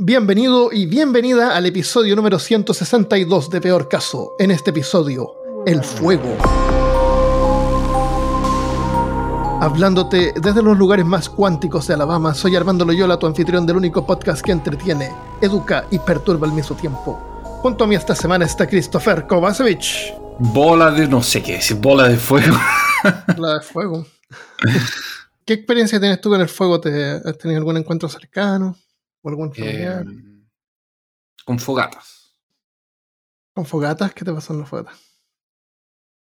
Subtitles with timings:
[0.00, 4.36] Bienvenido y bienvenida al episodio número 162 de Peor Caso.
[4.38, 5.34] En este episodio,
[5.66, 6.36] el fuego.
[9.60, 14.06] Hablándote desde los lugares más cuánticos de Alabama, soy Armando Loyola, tu anfitrión del único
[14.06, 17.18] podcast que entretiene, educa y perturba al mismo tiempo.
[17.60, 20.14] Junto a mí esta semana está Christopher Kovacevic.
[20.38, 22.56] Bola de no sé qué decir, bola de fuego.
[23.36, 24.06] Bola de fuego.
[25.44, 26.80] ¿Qué experiencia tienes tú con el fuego?
[26.80, 28.76] ¿Te, ¿Has tenido algún encuentro cercano?
[29.22, 30.06] ¿O algún familiar?
[30.06, 30.44] Eh,
[31.44, 32.36] con fogatas.
[33.54, 34.12] ¿Con fogatas?
[34.14, 34.98] ¿Qué te pasó en las fogatas?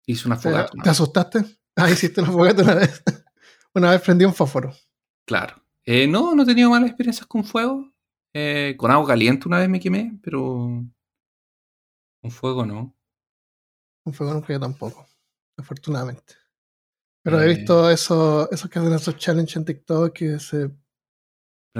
[0.06, 0.72] Hice una ¿Te, fogata.
[0.84, 1.40] te asustaste?
[1.76, 3.02] Ah, hiciste una fogata una vez.
[3.74, 4.72] una vez prendí un fósforo.
[5.26, 5.56] Claro.
[5.84, 7.92] Eh, no, no he tenido malas experiencias con fuego.
[8.32, 10.84] Eh, con agua caliente una vez me quemé, pero
[12.22, 12.96] con fuego no.
[14.06, 15.04] Un fuego nunca yo tampoco,
[15.58, 16.36] afortunadamente.
[17.24, 17.56] Pero he Eh.
[17.56, 20.70] visto eso, esos que hacen esos challenges en TikTok que se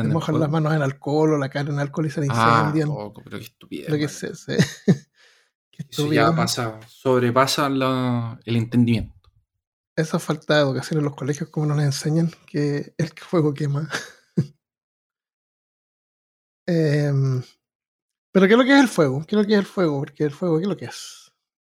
[0.02, 2.90] se mojan las manos en alcohol o la cara en alcohol y se Ah, incendian.
[2.90, 3.90] poco, pero qué estupidez.
[3.90, 4.08] Lo que
[5.72, 9.14] qué Eso ya pasa, sobrepasa la- el entendimiento.
[9.96, 13.88] Esa falta de educación en los colegios, como nos enseñan, que el fuego quema.
[16.68, 17.44] Em,
[18.32, 19.24] Pero ¿qué es lo que es el fuego?
[19.28, 20.00] ¿Qué es lo que es el fuego?
[20.00, 21.32] Porque el fuego, ¿qué es lo que es?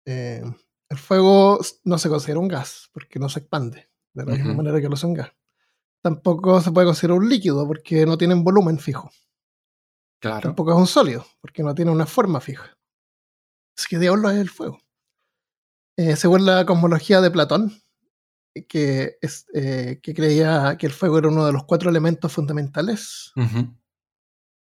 [0.06, 0.42] Eh,
[0.89, 4.80] el fuego no se considera un gas, porque no se expande, de la misma manera
[4.80, 5.30] que lo hace un gas.
[6.02, 9.10] Tampoco se puede considerar un líquido, porque no tiene un volumen fijo.
[10.20, 10.40] Claro.
[10.40, 12.77] Tampoco es un sólido, porque no tiene una forma fija.
[13.77, 14.80] Así que diablo es el fuego.
[15.96, 17.72] Eh, según la cosmología de Platón,
[18.68, 23.33] que, es, eh, que creía que el fuego era uno de los cuatro elementos fundamentales.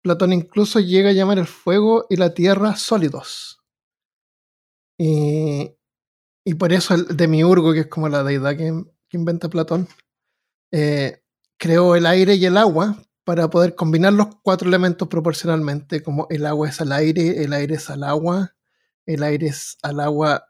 [0.03, 3.61] Platón incluso llega a llamar el fuego y la tierra sólidos.
[4.99, 5.73] Y,
[6.45, 9.89] y por eso el demiurgo, que es como la deidad que, que inventa Platón,
[10.73, 11.24] eh,
[11.59, 16.47] creó el aire y el agua para poder combinar los cuatro elementos proporcionalmente, como el
[16.47, 18.55] agua es al aire, el aire es al agua,
[19.07, 20.47] el aire es al agua,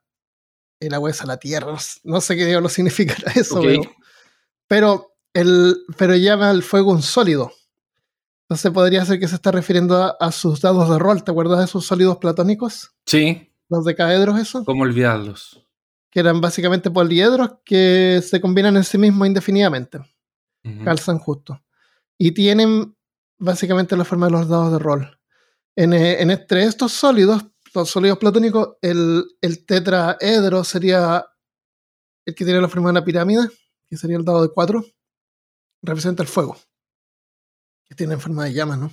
[0.80, 1.76] el agua es a la tierra.
[2.02, 3.82] No sé qué diablo significará eso, pero,
[4.66, 7.52] pero, el, pero llama al fuego un sólido.
[8.42, 11.24] Entonces podría ser que se está refiriendo a, a sus dados de rol.
[11.24, 12.92] ¿Te acuerdas de esos sólidos platónicos?
[13.06, 14.64] Sí, Los decaedros, eso.
[14.64, 15.64] ¿cómo olvidarlos?
[16.10, 20.00] Que eran básicamente poliedros que se combinan en sí mismos indefinidamente.
[20.82, 21.62] Calzan justo.
[22.16, 22.96] Y tienen
[23.38, 25.20] básicamente la forma de los dados de rol.
[25.76, 27.44] En, eh, en entre estos sólidos,
[27.74, 31.26] los sólidos platónicos, el, el tetraedro sería
[32.24, 33.48] el que tiene la forma de una pirámide,
[33.88, 34.84] que sería el dado de 4.
[35.82, 36.56] Representa el fuego.
[37.84, 38.92] Que tiene forma de llama, ¿no?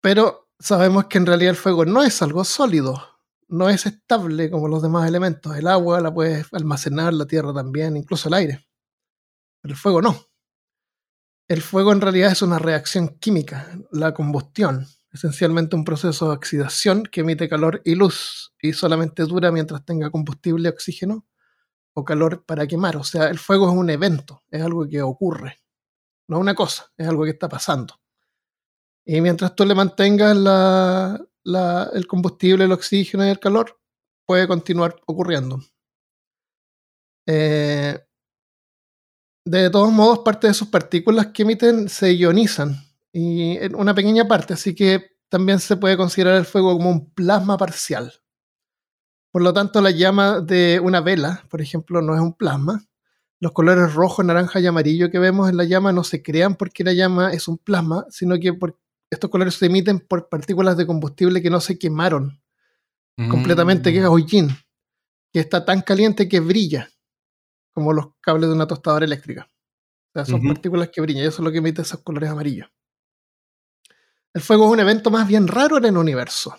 [0.00, 3.02] Pero sabemos que en realidad el fuego no es algo sólido,
[3.48, 5.56] no es estable como los demás elementos.
[5.56, 8.66] El agua la puedes almacenar, la tierra también, incluso el aire.
[9.64, 10.14] El fuego no.
[11.48, 17.04] El fuego en realidad es una reacción química, la combustión, esencialmente un proceso de oxidación
[17.04, 21.26] que emite calor y luz y solamente dura mientras tenga combustible, oxígeno
[21.94, 22.96] o calor para quemar.
[22.96, 25.58] O sea, el fuego es un evento, es algo que ocurre,
[26.28, 28.00] no una cosa, es algo que está pasando.
[29.06, 33.78] Y mientras tú le mantengas la- el combustible, el oxígeno y el calor,
[34.26, 35.60] puede continuar ocurriendo.
[37.26, 37.98] Eh,
[39.44, 42.76] de todos modos, parte de sus partículas que emiten se ionizan,
[43.12, 47.10] y en una pequeña parte, así que también se puede considerar el fuego como un
[47.12, 48.12] plasma parcial.
[49.32, 52.84] Por lo tanto, la llama de una vela, por ejemplo, no es un plasma.
[53.40, 56.84] Los colores rojo, naranja y amarillo que vemos en la llama no se crean porque
[56.84, 58.78] la llama es un plasma, sino que por
[59.10, 62.40] estos colores se emiten por partículas de combustible que no se quemaron
[63.28, 64.08] completamente, que es Mm.
[64.12, 64.48] hollín,
[65.32, 66.88] que está tan caliente que brilla,
[67.74, 69.46] como los cables de una tostadora eléctrica.
[69.50, 72.68] O sea, son partículas que brillan, y eso es lo que emite esos colores amarillos.
[74.32, 76.56] El fuego es un evento más bien raro en el universo.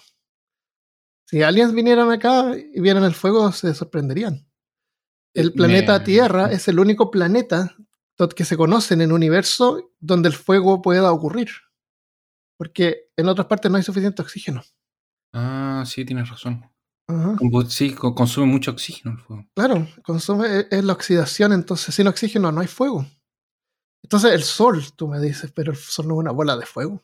[1.28, 4.48] Si aliens vinieran acá y vieran el fuego, se sorprenderían.
[5.34, 7.76] El Eh, planeta me- Tierra es el único planeta
[8.36, 11.50] que se conoce en el universo donde el fuego pueda ocurrir.
[12.58, 14.64] Porque en otras partes no hay suficiente oxígeno.
[15.34, 16.64] Ah, sí, tienes razón.
[17.07, 17.37] Ajá.
[17.69, 19.46] Sí, co- consume mucho oxígeno el fuego.
[19.55, 23.05] Claro, consume es- es la oxidación, entonces sin oxígeno no hay fuego.
[24.03, 27.03] Entonces el sol, tú me dices, pero el sol no es una bola de fuego.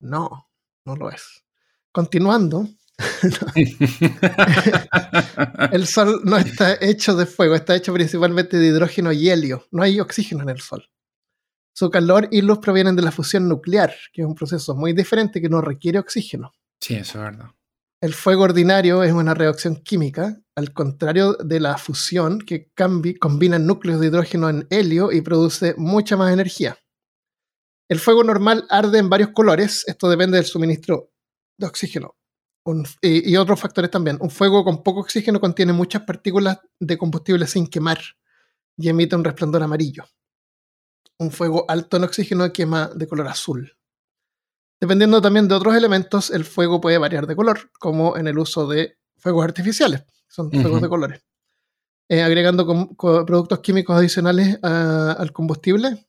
[0.00, 0.48] No,
[0.84, 1.44] no lo es.
[1.92, 2.68] Continuando,
[5.72, 9.66] el sol no está hecho de fuego, está hecho principalmente de hidrógeno y helio.
[9.70, 10.88] No hay oxígeno en el sol.
[11.74, 15.40] Su calor y luz provienen de la fusión nuclear, que es un proceso muy diferente
[15.40, 16.52] que no requiere oxígeno.
[16.80, 17.46] sí, eso es verdad.
[18.02, 22.72] El fuego ordinario es una reacción química, al contrario de la fusión, que
[23.20, 26.76] combina núcleos de hidrógeno en helio y produce mucha más energía.
[27.88, 31.12] El fuego normal arde en varios colores, esto depende del suministro
[31.56, 32.16] de oxígeno.
[33.02, 34.18] y, otros factores también.
[34.20, 38.00] Un fuego con poco oxígeno contiene muchas partículas de combustible sin quemar
[38.76, 40.04] y emite un resplandor amarillo.
[41.20, 43.76] Un fuego alto en oxígeno quema de color azul.
[44.82, 48.66] Dependiendo también de otros elementos, el fuego puede variar de color, como en el uso
[48.66, 51.24] de fuegos artificiales, son fuegos de colores.
[52.08, 56.04] Eh, agregando productos químicos adicionales al combustible,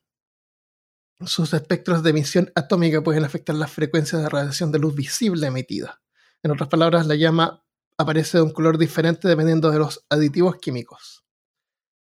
[1.23, 6.01] sus espectros de emisión atómica pueden afectar las frecuencias de radiación de luz visible emitida.
[6.41, 7.63] En otras palabras, la llama
[7.99, 11.23] aparece de un color diferente dependiendo de los aditivos químicos.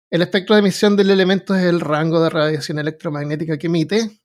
[0.10, 4.23] El espectro de emisión del elemento es el rango de radiación electromagnética que emite,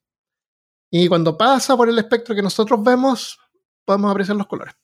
[0.91, 3.39] y cuando pasa por el espectro que nosotros vemos,
[3.85, 4.75] podemos apreciar los colores.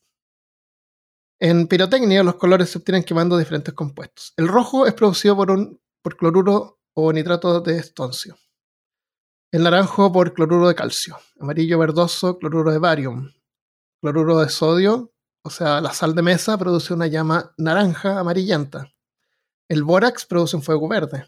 [1.40, 4.32] En pirotecnia, los colores se obtienen quemando diferentes compuestos.
[4.36, 8.36] El rojo es producido por, un, por cloruro o nitrato de estoncio.
[9.50, 11.18] El naranjo por cloruro de calcio.
[11.38, 13.32] Amarillo verdoso, cloruro de barium.
[14.00, 15.12] Cloruro de sodio,
[15.42, 18.92] o sea, la sal de mesa, produce una llama naranja amarillenta.
[19.68, 21.26] El bórax produce un fuego verde.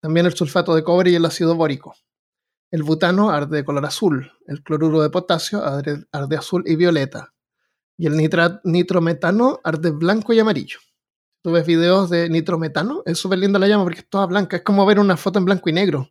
[0.00, 1.94] También el sulfato de cobre y el ácido bórico.
[2.70, 7.34] El butano arde de color azul, el cloruro de potasio arde, azul y violeta,
[7.96, 8.16] y el
[8.64, 10.78] nitrometano arde blanco y amarillo.
[11.42, 14.62] Tú ves videos de nitrometano, es súper linda la llama porque es toda blanca, es
[14.62, 16.10] como ver una foto en blanco y negro,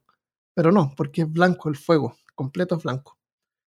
[0.56, 3.18] pero no, porque es blanco el fuego, completo es blanco.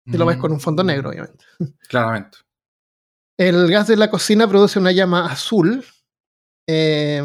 [0.05, 1.43] Y lo ves con un fondo negro, obviamente.
[1.89, 2.37] Claramente.
[3.37, 5.83] El gas de la cocina produce una llama azul.
[6.65, 7.21] Eh,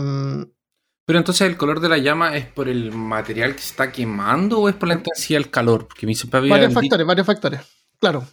[1.04, 4.60] pero entonces el color de la llama es por el material que se está quemando
[4.60, 5.88] o es por la intensidad del calor?
[5.88, 7.60] Porque me siempre varios factores, varios factores.
[7.98, 8.26] Claro.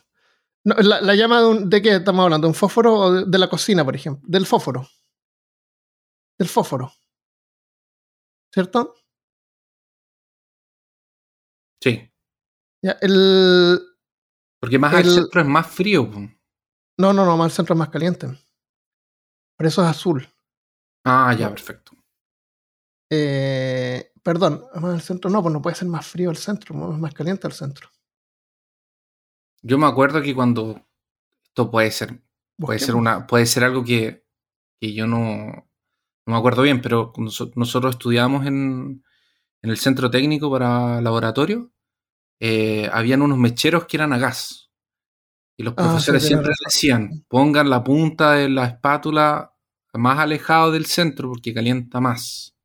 [0.63, 2.45] la, llama de, qué estamos hablando?
[2.45, 4.24] ¿De un fósforo o de, la cocina, por ejemplo?
[4.27, 4.88] Del fósforo.
[6.38, 6.94] Del fósforo.
[8.54, 8.95] ¿Cierto?
[11.81, 12.12] Sí.
[12.83, 13.80] Ya, el.
[14.60, 16.10] Porque más al centro es más frío.
[16.98, 18.27] No, no, no, más al centro es más caliente.
[19.57, 20.27] Por eso es azul.
[21.04, 21.99] Ah, ya, perfecto.
[23.09, 27.00] Eh, perdón, más el centro no, pues no puede ser más frío el centro, es
[27.00, 27.89] más caliente el centro.
[29.61, 30.85] Yo me acuerdo que cuando
[31.44, 32.21] esto puede ser,
[32.57, 34.25] puede ser una, puede ser algo que,
[34.79, 37.11] que yo no, no, me acuerdo bien, pero
[37.56, 39.03] nosotros estudiábamos en,
[39.62, 41.71] en, el centro técnico para laboratorio,
[42.39, 44.71] eh, habían unos mecheros que eran a gas.
[45.57, 49.53] Y los ah, profesores siempre decían, pongan la punta de la espátula
[49.94, 52.55] más alejado del centro porque calienta más.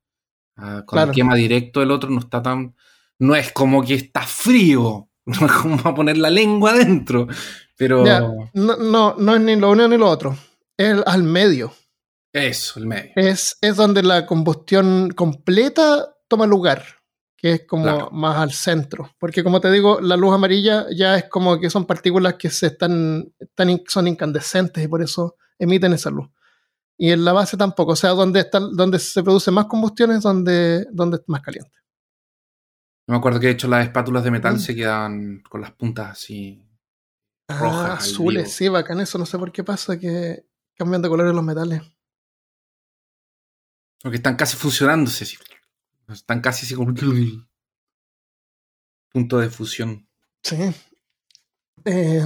[0.57, 2.75] Ah, con el quema directo el otro no está tan.
[3.19, 5.09] No es como que está frío.
[5.27, 7.27] No es como a poner la lengua adentro.
[7.75, 8.03] Pero.
[8.53, 10.37] no, no, es ni lo uno ni lo otro.
[10.77, 11.73] Es al medio.
[12.31, 13.11] Eso, el medio.
[13.15, 16.85] Es, es donde la combustión completa toma lugar.
[17.35, 19.15] Que es como más al centro.
[19.17, 22.67] Porque como te digo, la luz amarilla ya es como que son partículas que se
[22.67, 26.29] están, están son incandescentes y por eso emiten esa luz
[26.97, 27.93] y en la base tampoco.
[27.93, 31.77] O sea, donde, está, donde se produce más combustión es donde, donde es más caliente.
[33.07, 34.59] me acuerdo que de hecho las espátulas de metal mm.
[34.59, 36.67] se quedan con las puntas así
[37.47, 37.99] ah, rojas.
[38.03, 39.17] azules, sí, bacán eso.
[39.17, 40.45] No sé por qué pasa que
[40.75, 41.81] cambian de colores los metales.
[44.01, 45.25] Porque están casi funcionándose.
[46.07, 46.93] Están casi así como
[49.11, 50.07] punto de fusión.
[50.43, 50.57] Sí.
[51.85, 52.21] Eh,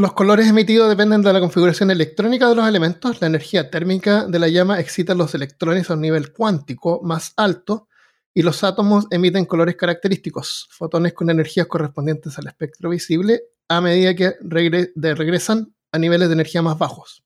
[0.00, 3.20] los colores emitidos dependen de la configuración electrónica de los elementos.
[3.20, 7.88] La energía térmica de la llama excita los electrones a un nivel cuántico más alto
[8.32, 14.14] y los átomos emiten colores característicos, fotones con energías correspondientes al espectro visible, a medida
[14.14, 17.24] que regresan a niveles de energía más bajos.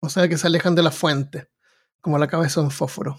[0.00, 1.48] O sea que se alejan de la fuente,
[2.00, 3.18] como la cabeza de un fósforo.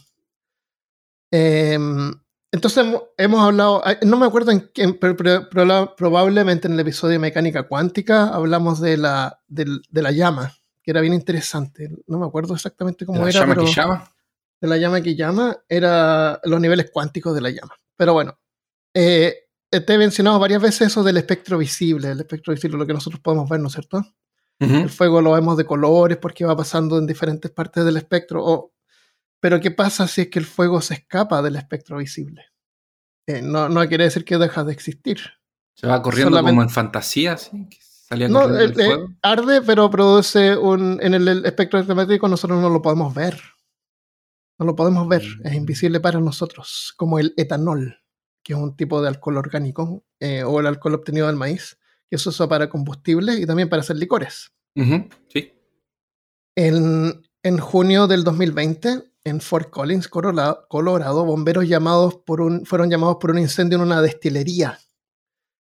[1.31, 2.13] Em,
[2.51, 2.85] entonces
[3.17, 8.27] hemos hablado, no me acuerdo en qué, pero, probablemente en el episodio de mecánica cuántica
[8.27, 10.53] hablamos de la, de, la llama,
[10.83, 11.89] que era bien interesante.
[12.07, 13.39] No me acuerdo exactamente cómo ¿De la era.
[13.39, 14.11] Llama que llama?
[14.59, 17.73] De la llama que llama, era los niveles cuánticos de la llama.
[17.95, 18.37] Pero bueno,
[18.93, 22.93] eh, te he mencionado varias veces eso del espectro visible, el espectro visible, lo que
[22.93, 24.05] nosotros podemos ver, ¿no es cierto?
[24.59, 28.71] El fuego lo vemos de colores porque va pasando en diferentes partes del espectro, o
[29.41, 32.45] pero ¿qué pasa si es que el fuego se escapa del espectro visible?
[33.27, 35.19] Eh, no, no quiere decir que deja de existir.
[35.73, 37.67] Se va corriendo como en fantasía, ¿sí?
[38.29, 38.41] no,
[39.21, 40.99] arde, pero produce un.
[41.01, 43.39] En el, espectro electromagnético nosotros no lo podemos ver.
[44.59, 45.55] No lo podemos ver, es mm.
[45.55, 48.03] invisible para nosotros, como el etanol,
[48.43, 52.19] que es un tipo de alcohol orgánico, eh, o el alcohol obtenido del maíz, que
[52.19, 54.51] se usa para combustible y también para hacer licores.
[55.29, 55.53] Sí.
[56.55, 63.17] En, en junio del 2020, en Fort Collins, Colorado, bomberos llamados por un, fueron llamados
[63.19, 64.79] por un incendio en una destilería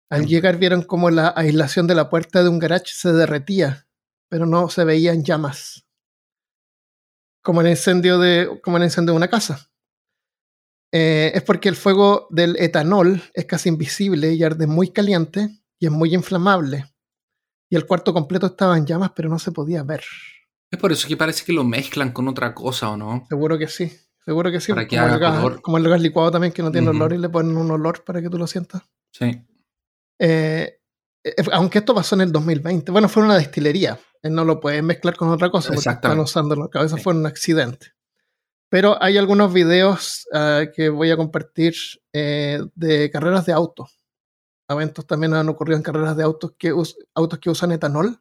[0.09, 3.87] Al llegar vieron como la aislación de la puerta de un garage se derretía,
[4.29, 5.85] pero no se veían llamas.
[7.41, 9.69] Como el incendio de, como el incendio de una casa.
[10.93, 15.85] Eh, es porque el fuego del etanol es casi invisible y arde muy caliente y
[15.85, 16.85] es muy inflamable.
[17.69, 20.03] Y el cuarto completo estaba en llamas, pero no se podía ver.
[20.69, 23.25] Es por eso que parece que lo mezclan con otra cosa, ¿o no?
[23.29, 23.91] Seguro que sí.
[24.25, 24.73] Seguro que sí.
[24.73, 27.55] como, el gas, como, el gas, licuado también, que no tiene olor y le ponen
[27.55, 28.81] un olor para que tú lo sientas.
[29.11, 29.41] Sí.
[30.19, 30.81] Eh,
[31.23, 32.91] eh, aunque esto pasó en el 2020.
[32.91, 33.97] Bueno, fue una destilería.
[34.23, 36.97] No lo pueden mezclar con otra cosa porque están usando la cabeza.
[36.97, 37.93] Fue un accidente.
[38.69, 41.75] Pero hay algunos videos ah, que voy a compartir
[42.11, 43.97] eh, de carreras de autos.
[44.67, 46.73] Eventos también han ocurrido en carreras de autos que,
[47.15, 48.19] autos que usan etanol.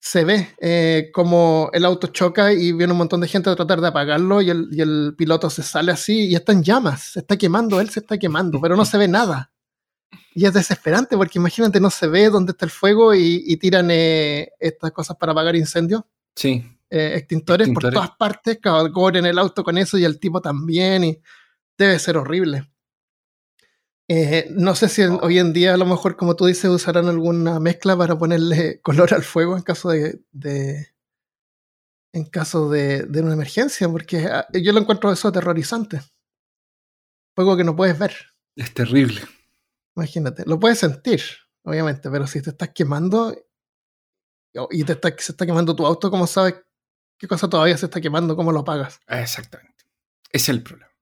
[0.00, 3.80] Se ve eh, como el auto choca y viene un montón de gente a tratar
[3.80, 7.20] de apagarlo y el, y el piloto se sale así y está en llamas, se
[7.20, 9.52] está quemando, él se está quemando, pero no se ve nada.
[10.34, 14.52] Y es desesperante porque imagínate, no se ve dónde está el fuego y, tiran eh,
[14.60, 16.02] estas cosas para apagar incendios.
[16.34, 16.62] Sí.
[16.90, 21.18] Eh, extintores, por todas partes, en el auto con eso y el tipo también, y
[21.76, 22.70] debe ser horrible.
[24.08, 27.58] Eh, no sé si hoy en día, a lo mejor, como tú dices, usarán alguna
[27.58, 30.92] mezcla para ponerle color al fuego en caso de.
[32.12, 36.00] en caso de, de, una emergencia, porque ah, yo lo encuentro eso aterrorizante.
[37.34, 38.14] Fuego que no puedes ver.
[38.54, 39.22] Es terrible.
[39.96, 41.22] Imagínate, lo puedes sentir,
[41.64, 43.34] obviamente, pero si te estás quemando
[44.70, 46.54] y te está, se está quemando tu auto, ¿cómo sabes
[47.18, 48.36] qué cosa todavía se está quemando?
[48.36, 49.00] ¿Cómo lo apagas?
[49.06, 49.84] Exactamente.
[50.30, 50.95] Ese es el problema.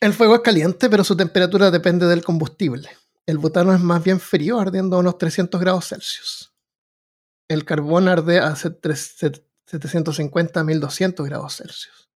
[0.00, 2.90] El fuego es caliente, pero su temperatura depende del combustible.
[3.24, 6.54] El butano es más bien frío, ardiendo a unos 300 grados Celsius.
[7.48, 12.10] El carbón arde a 750 a 1200 grados Celsius.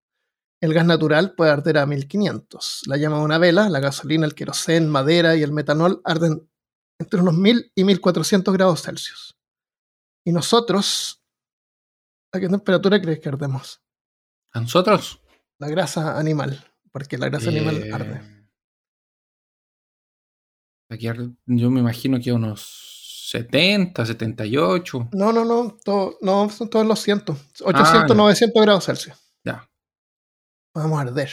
[0.62, 2.81] El gas natural puede arder a 1500.
[2.88, 6.50] La llama de una vela, la gasolina, el querosén, madera y el metanol arden
[7.00, 9.38] entre unos 1000 y 1400 grados Celsius.
[10.25, 11.24] Y nosotros,
[12.33, 13.81] ¿a qué temperatura crees que ardemos?
[14.51, 15.21] ¿A nosotros?
[15.59, 18.22] La grasa animal, porque la grasa animal eh, arde.
[20.89, 21.08] Aquí
[21.46, 25.10] yo me imagino que unos 70, 78.
[25.13, 25.77] No, no, no,
[26.22, 27.24] no, son todos los 100.
[27.63, 29.17] 800, 900 grados Celsius.
[29.43, 29.69] Ya.
[30.74, 31.29] Vamos a arder.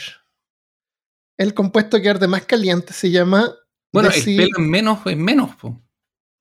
[1.37, 3.51] El compuesto que arde más caliente se llama.
[3.91, 5.51] Bueno, el pelo es menos, es menos.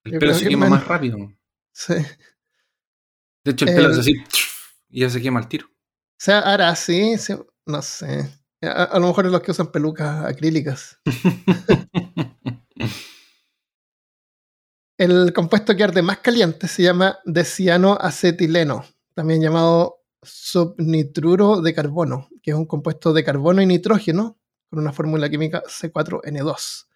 [0.04, 1.16] El pelo se quema más rápido.
[1.73, 1.94] Sí.
[3.44, 4.14] De hecho, el pelo es así
[4.88, 5.66] y ya se quema el tiro.
[5.66, 7.14] O sea, ahora sí,
[7.66, 8.30] no sé.
[8.62, 10.98] A, lo mejor es los que usan pelucas acrílicas.
[14.98, 18.84] el compuesto que arde más caliente se llama decianoacetileno,
[19.14, 24.38] también llamado subnitruro de carbono, que es un compuesto de carbono y nitrógeno
[24.70, 26.86] con una fórmula química C4N2.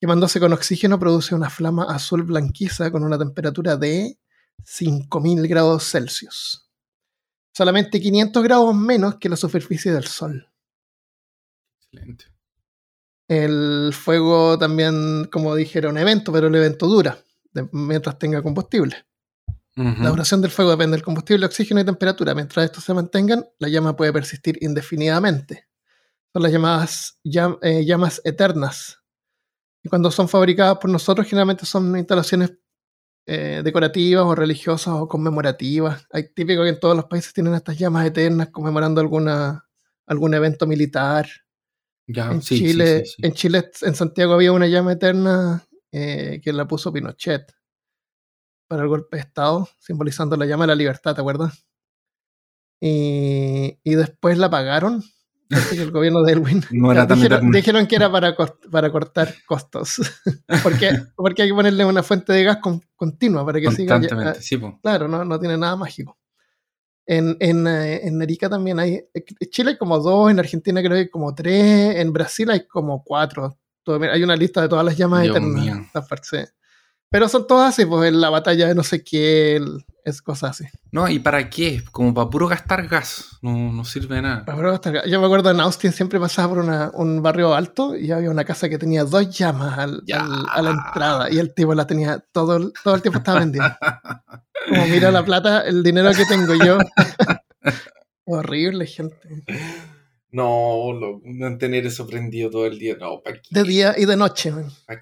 [0.00, 4.18] Quemándose con oxígeno produce una flama azul blanquiza con una temperatura de
[4.64, 6.68] 5000 grados Celsius.
[7.52, 10.47] Solamente 500 grados menos que la superficie del Sol.
[11.98, 12.24] Excelente.
[13.28, 17.18] El fuego también, como dije, era un evento, pero el evento dura
[17.72, 18.96] mientras tenga combustible.
[19.76, 22.34] La duración del fuego depende del combustible, oxígeno y temperatura.
[22.34, 25.68] Mientras estos se mantengan, la llama puede persistir indefinidamente.
[26.32, 27.20] Son las llamadas
[27.62, 28.98] eh, llamas eternas.
[29.84, 32.54] Y cuando son fabricadas por nosotros, generalmente son instalaciones
[33.24, 36.08] eh, decorativas o religiosas o conmemorativas.
[36.10, 39.64] Hay típico que en todos los países tienen estas llamas eternas conmemorando alguna,
[40.06, 41.28] algún evento militar.
[42.08, 47.54] En, Chile, en Chile, en Santiago había una llama eterna eh, que la puso Pinochet
[48.66, 51.66] para el golpe de Estado, simbolizando la llama de la libertad, ¿te acuerdas?
[52.80, 55.02] Y, y después la apagaron
[55.72, 56.62] el gobierno de Elwin
[57.52, 58.36] dijeron, que era para,
[58.70, 60.00] para cortar costos.
[60.62, 62.58] porque, porque hay que ponerle una fuente de gas
[62.96, 64.00] continua para que siga.
[64.82, 66.18] claro, no, no tiene nada mágico.
[67.10, 69.02] En, en, eh, en Arica también hay.
[69.14, 72.66] En Chile hay como dos, en Argentina creo que hay como tres, en Brasil hay
[72.66, 73.56] como cuatro.
[74.12, 75.90] Hay una lista de todas las llamas eternas.
[77.10, 79.62] Pero son todas así, pues en la batalla de no sé qué,
[80.04, 80.64] es cosas así.
[80.90, 81.82] No, ¿y para qué?
[81.90, 84.44] Como para puro gastar gas, no, no sirve de nada.
[84.44, 85.04] Para puro gastar gas.
[85.06, 88.44] Yo me acuerdo en Austin siempre pasaba por una, un barrio alto y había una
[88.44, 92.70] casa que tenía dos llamas al, a la entrada y el tipo la tenía todo,
[92.84, 93.74] todo el tiempo estaba vendiendo.
[94.68, 96.78] Como mira la plata, el dinero que tengo yo.
[98.26, 99.16] Horrible, gente.
[100.30, 104.52] No, lo, mantener eso prendido todo el día, no, ¿para De día y de noche,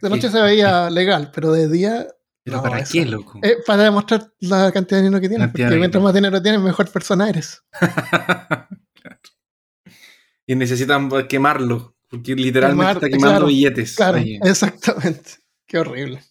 [0.01, 2.07] De noche se veía legal, pero de día.
[2.45, 3.41] ¿Pero para qué, loco?
[3.43, 6.89] Eh, para demostrar la cantidad de dinero que tienes, porque mientras más dinero tienes, mejor
[6.91, 7.63] persona eres.
[10.47, 13.97] Y necesitan quemarlo Porque literalmente está quemando billetes.
[13.97, 15.33] Claro, exactamente.
[15.67, 16.23] Qué horrible.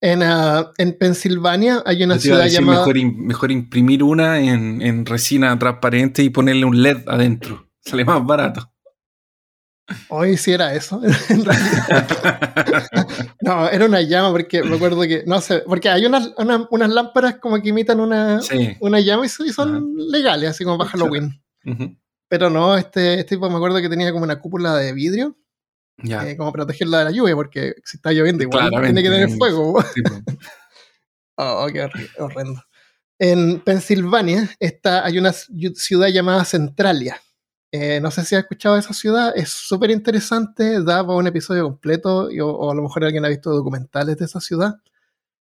[0.00, 2.86] En, uh, en Pensilvania hay una ciudad llamada.
[2.86, 7.68] Mejor, mejor imprimir una en, en, resina transparente y ponerle un LED adentro.
[7.80, 8.70] Sale más barato.
[10.08, 11.00] Hoy sí era eso,
[11.30, 12.06] en realidad.
[13.40, 17.36] no, era una llama, porque me acuerdo que, no sé, porque hay unas, unas, lámparas
[17.36, 18.38] como que imitan una,
[18.80, 21.42] una llama y son legales, así como para Halloween.
[22.28, 25.38] Pero no, este, este, tipo me acuerdo que tenía como una cúpula de vidrio,
[26.04, 29.82] eh, como protegerla de la lluvia, porque si está lloviendo igual tiene que tener fuego.
[31.36, 31.88] oh, qué
[32.18, 32.62] horrendo.
[33.18, 37.20] En Pensilvania está, hay una ciudad llamada Centralia
[37.70, 41.64] eh, no sé si has escuchado esa ciudad, es súper interesante, da para un episodio
[41.64, 44.76] completo, o, a lo mejor alguien ha visto documentales de esa ciudad.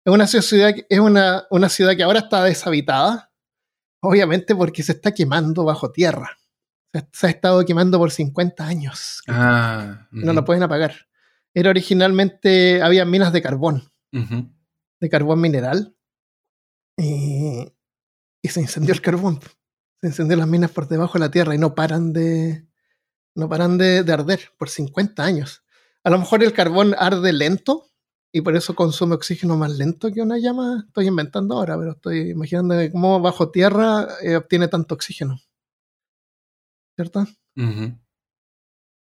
[0.04, 3.30] Es una ciudad, es una, una ciudad que ahora está deshabitada,
[4.00, 6.38] obviamente porque se está quemando bajo tierra.
[7.12, 9.22] Se, ha estado quemando por 50 años.
[9.28, 10.94] Ah, No lo pueden apagar.
[11.52, 15.94] Era originalmente, había minas de carbón, de carbón mineral,
[16.96, 17.66] y,
[18.42, 19.40] y se incendió el carbón
[20.00, 22.66] se encendieron las minas por debajo de la tierra y no paran de,
[23.34, 25.62] no paran de, arder por 50 años.
[26.04, 27.90] A lo mejor el carbón arde lento
[28.32, 30.84] y por eso consume oxígeno más lento que una llama.
[30.86, 35.40] Estoy inventando ahora, pero estoy imaginando cómo bajo tierra eh, obtiene tanto oxígeno.
[36.96, 37.26] ¿Cierto?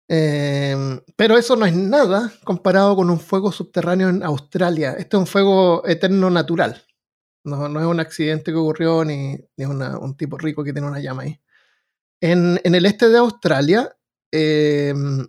[0.09, 4.93] Em, pero eso no es nada comparado con un fuego subterráneo en Australia.
[4.93, 6.83] Este es un fuego eterno natural.
[7.45, 11.01] No, no es un accidente que ocurrió ni, ni un tipo rico que tiene una
[11.01, 11.41] llama ahí.
[12.21, 13.97] En, en el este de Australia,
[14.33, 15.27] em,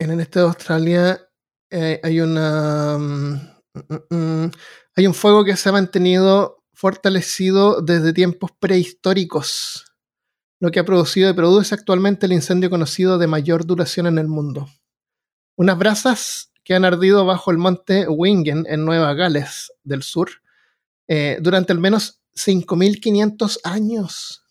[0.00, 1.28] en el este de Australia
[1.70, 2.98] eh, hay una.
[2.98, 3.34] Mm,
[3.74, 4.50] mm, mm,
[4.96, 9.87] hay un fuego que se ha mantenido fortalecido desde tiempos prehistóricos,
[10.60, 14.28] lo que ha producido y produce actualmente el incendio conocido de mayor duración en el
[14.28, 14.68] mundo.
[15.56, 20.30] Unas brasas que han ardido bajo el monte Wingen en Nueva Gales del Sur
[21.06, 24.44] eh, durante al menos 5.500 años.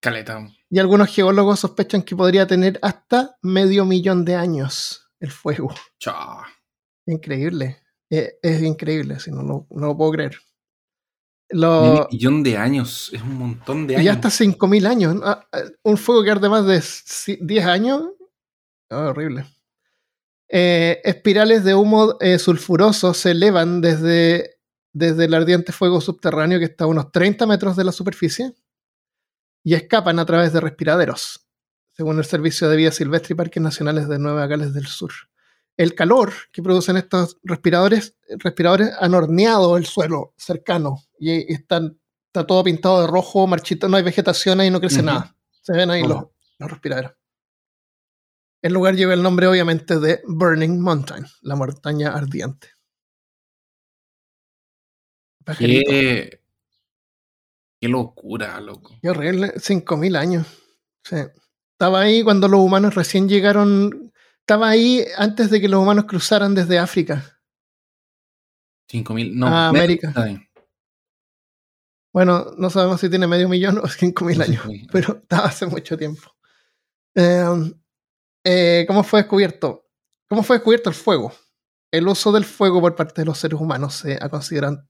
[0.00, 0.48] Caleta.
[0.68, 5.72] Y algunos geólogos sospechan que podría tener hasta medio millón de años el fuego.
[5.98, 6.42] Chao.
[7.06, 7.82] Increíble.
[8.10, 10.36] Eh, es increíble, si no, no, lo puedo creer.
[11.50, 14.04] Lo, millón de años, es un montón de años.
[14.04, 15.16] Y hasta 5.000 años.
[15.24, 16.82] Ah, ah, un fuego que arde más de
[17.40, 18.02] 10 años.
[18.90, 19.46] Ah, horrible.
[20.48, 24.58] Eh, espirales de humo eh, sulfuroso se elevan desde,
[24.92, 28.54] desde el ardiente fuego subterráneo que está a unos 30 metros de la superficie
[29.64, 31.48] y escapan a través de respiraderos,
[31.92, 35.12] según el Servicio de Vida Silvestre y Parques Nacionales de Nueva Gales del Sur.
[35.76, 42.46] El calor que producen estos respiradores, respiradores han horneado el suelo cercano y están, está
[42.46, 45.36] todo pintado de rojo, marchito, no hay vegetación ahí, no crece nada.
[45.60, 46.24] Se ven ahí los,
[46.58, 47.12] los respiraderos.
[48.62, 52.68] El lugar lleva el nombre obviamente de Burning Mountain, la montaña ardiente.
[55.58, 56.40] Qué,
[57.80, 58.98] qué locura, loco.
[59.00, 60.46] Qué horrible, 5.000 años.
[61.72, 64.12] Estaba ahí cuando los humanos recién llegaron,
[64.46, 67.36] estaba ahí antes de que los humanos cruzaran desde África.
[68.88, 69.48] 5.000, no.
[69.48, 70.14] A América.
[72.12, 76.32] Bueno, no sabemos si tiene medio millón o 5.000 años, pero estaba hace mucho tiempo.
[77.16, 77.74] Eh,
[78.44, 79.88] eh, ¿cómo fue descubierto?
[80.28, 81.32] ¿Cómo fue descubierto el fuego?
[81.90, 84.84] El uso del fuego por parte de los seres humanos se ha considerado,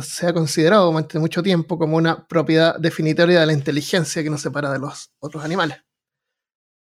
[0.00, 4.40] se ha considerado durante mucho tiempo como una propiedad definitoria de la inteligencia que nos
[4.40, 5.76] separa de los otros animales.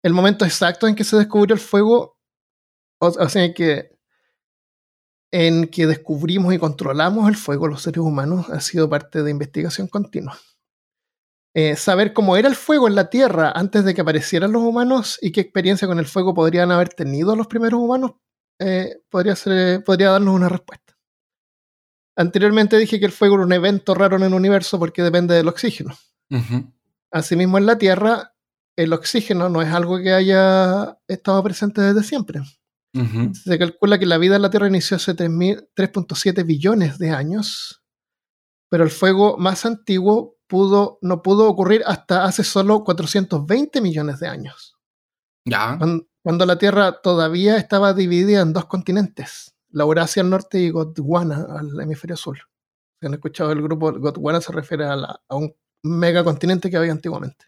[0.04, 2.18] El momento exacto en que se descubrió el fuego,
[3.00, 3.98] o, sea, que,
[5.32, 9.88] en que descubrimos y controlamos el fuego los seres humanos, ha sido parte de investigación
[9.88, 10.38] continua.
[11.56, 15.20] Eh, saber cómo era el fuego en la Tierra antes de que aparecieran los humanos
[15.22, 18.14] y qué experiencia con el fuego podrían haber tenido los primeros humanos,
[18.60, 20.84] eh, podría, ser, podría darnos una respuesta.
[22.16, 25.48] Anteriormente dije que el fuego era un evento raro en el universo porque depende del
[25.48, 25.96] oxígeno.
[27.12, 28.33] Asimismo, en la Tierra,
[28.76, 32.42] el oxígeno no es algo que haya estado presente desde siempre.
[33.44, 37.84] Se calcula que la vida en la Tierra inició hace 3.7 billones de años,
[38.70, 40.38] pero el fuego más antiguo
[41.02, 44.78] no pudo ocurrir hasta hace solo 420 millones de años.
[45.46, 45.80] Ya.
[46.24, 51.48] Cuando, la Tierra todavía estaba dividida en dos continentes, la Eurasia al norte y Gondwana
[51.50, 52.38] al hemisferio sur.
[53.00, 57.46] Si han escuchado el grupo, Gondwana se refiere a, a un megacontinente que había antiguamente.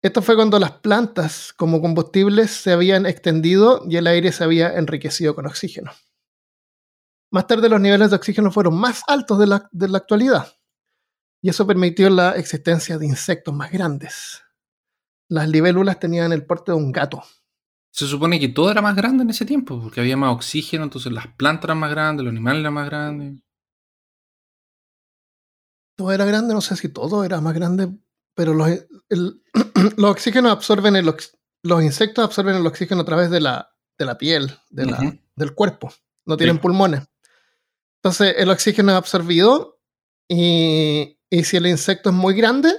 [0.00, 4.76] Esto fue cuando las plantas como combustibles se habían extendido y el aire se había
[4.78, 5.90] enriquecido con oxígeno.
[7.32, 10.46] Más tarde los niveles de oxígeno fueron más altos de la, de la actualidad
[11.42, 14.42] Y eso permitió la existencia de insectos más grandes.
[15.28, 17.22] Las libélulas tenían el porte de un gato.
[17.90, 21.12] Se supone que todo era más grande en ese tiempo, porque había más oxígeno, entonces
[21.12, 23.42] las plantas eran más grandes, los animales eran más grandes.
[25.96, 27.88] Todo era grande, no sé si todo era más grande,
[28.38, 28.68] pero los,
[29.96, 31.12] los oxígenos absorben el
[31.64, 35.54] los insectos absorben el oxígeno a través de la, de la piel, de la, del
[35.54, 35.92] cuerpo.
[36.24, 37.02] No tienen pulmones.
[37.96, 39.80] Entonces el oxígeno es absorbido
[40.28, 42.72] y, y, si el insecto es muy grande,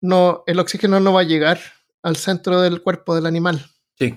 [0.00, 1.60] no, el oxígeno no va a llegar
[2.02, 3.70] al centro del cuerpo del animal.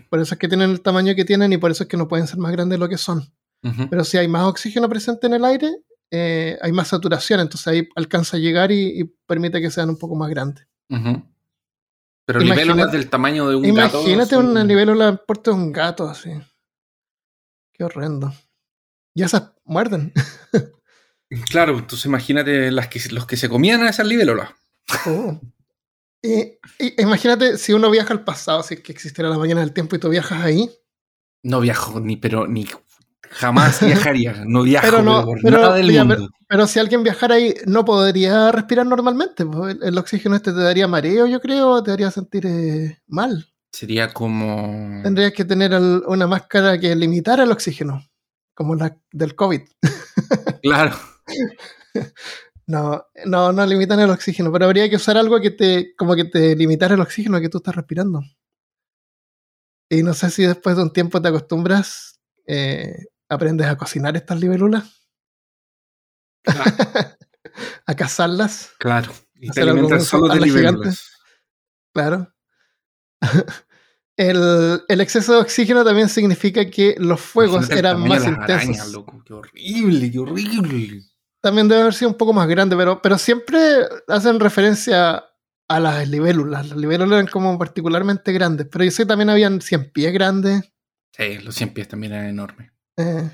[0.09, 2.07] Por eso es que tienen el tamaño que tienen y por eso es que no
[2.07, 3.31] pueden ser más grandes de lo que son.
[3.91, 5.71] Pero si hay más oxígeno presente en el aire,
[6.11, 10.15] eh, hay más saturación, entonces ahí alcanza a llegar y, permite que sean un poco
[10.15, 10.67] más grandes.
[12.25, 14.01] Pero libélulas del tamaño de un gato.
[14.01, 16.31] Imagínate una libélula en porte de un gato así.
[17.73, 18.33] Qué horrendo.
[19.13, 20.13] Y esas muerden.
[21.49, 24.49] claro, entonces imagínate las que, los que se comían a esas libélulas.
[25.05, 25.39] Oh.
[26.21, 26.57] Y,
[26.97, 29.99] imagínate si uno viaja al pasado, si es que existiera la mañana del tiempo y
[29.99, 30.69] tú viajas ahí.
[31.43, 32.65] No viajo ni, pero ni
[33.21, 34.43] jamás viajaría.
[34.45, 36.29] No viajo pero no, nada del mundo.
[36.47, 39.43] Pero, si alguien viajara ahí, no podría respirar normalmente.
[39.81, 43.45] El, oxígeno este te daría mareo, yo creo, te haría sentir eh, mal.
[43.71, 45.01] Sería como.
[45.03, 48.03] Tendrías que tener una máscara que limitara el oxígeno,
[48.53, 49.61] como la del COVID.
[50.63, 50.97] Claro.
[52.65, 56.25] No, no, no limitan el oxígeno, pero habría que usar algo que te, como que
[56.25, 58.21] te limitara el oxígeno que tú estás respirando.
[59.89, 62.16] Y no sé si después de un tiempo te acostumbras,
[62.47, 65.07] eh, aprendes a cocinar estas libélulas.
[67.85, 68.71] a cazarlas.
[68.79, 69.11] Claro.
[69.35, 71.11] Y te alimentas solo de libélulas.
[71.93, 72.33] Claro.
[74.19, 78.91] El, el, exceso de oxígeno también significa que los fuegos eran más intensos.
[78.91, 79.23] loco.
[79.23, 81.03] Qué horrible, qué horrible
[81.41, 83.59] también debe haber sido un poco más grande, pero, pero siempre
[84.07, 85.23] hacen referencia
[85.69, 86.69] a las libélulas.
[86.69, 90.73] Las libélulas eran como particularmente grandes, pero yo sé que también habían 100 pies grandes.
[91.17, 92.71] Sí, los 100 pies también eran enormes.
[92.97, 93.29] Eh.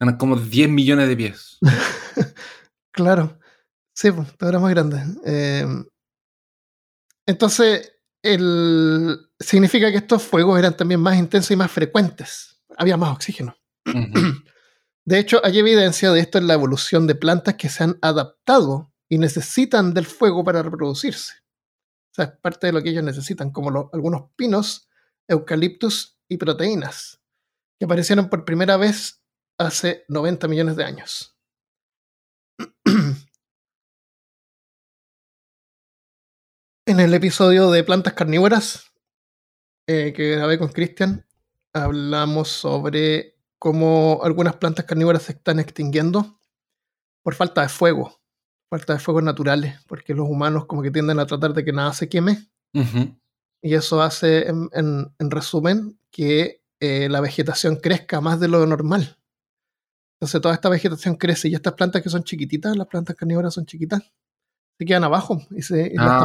[0.00, 1.58] Eran como 10 millones de pies.
[2.92, 3.38] claro.
[3.94, 5.02] Sí, pues, todo era más grande.
[5.24, 5.66] Eh,
[7.26, 12.60] entonces, el, significa que estos fuegos eran también más intensos y más frecuentes.
[12.76, 13.56] Había más oxígeno.
[15.04, 18.92] De hecho, hay evidencia de esto en la evolución de plantas que se han adaptado
[19.08, 21.34] y necesitan del fuego para reproducirse.
[22.10, 24.88] O sea, es parte de lo que ellos necesitan, como algunos pinos,
[25.28, 27.20] eucaliptus y proteínas,
[27.78, 29.22] que aparecieron por primera vez
[29.58, 31.36] hace 90 millones de años.
[36.86, 38.92] en el episodio de plantas carnívoras
[39.88, 41.26] eh, que grabé con Cristian,
[41.72, 46.40] hablamos sobre como algunas plantas carnívoras se están extinguiendo
[47.22, 48.20] por falta de fuego,
[48.70, 51.92] falta de fuegos naturales, porque los humanos como que tienden a tratar de que nada
[51.92, 52.48] se queme.
[53.62, 59.18] Y eso hace, en, resumen, que eh, la vegetación crezca más de lo normal.
[60.16, 63.66] Entonces toda esta vegetación crece y estas plantas que son chiquititas, las plantas carnívoras son
[63.66, 64.02] chiquitas,
[64.78, 66.18] se quedan abajo y, se, ah,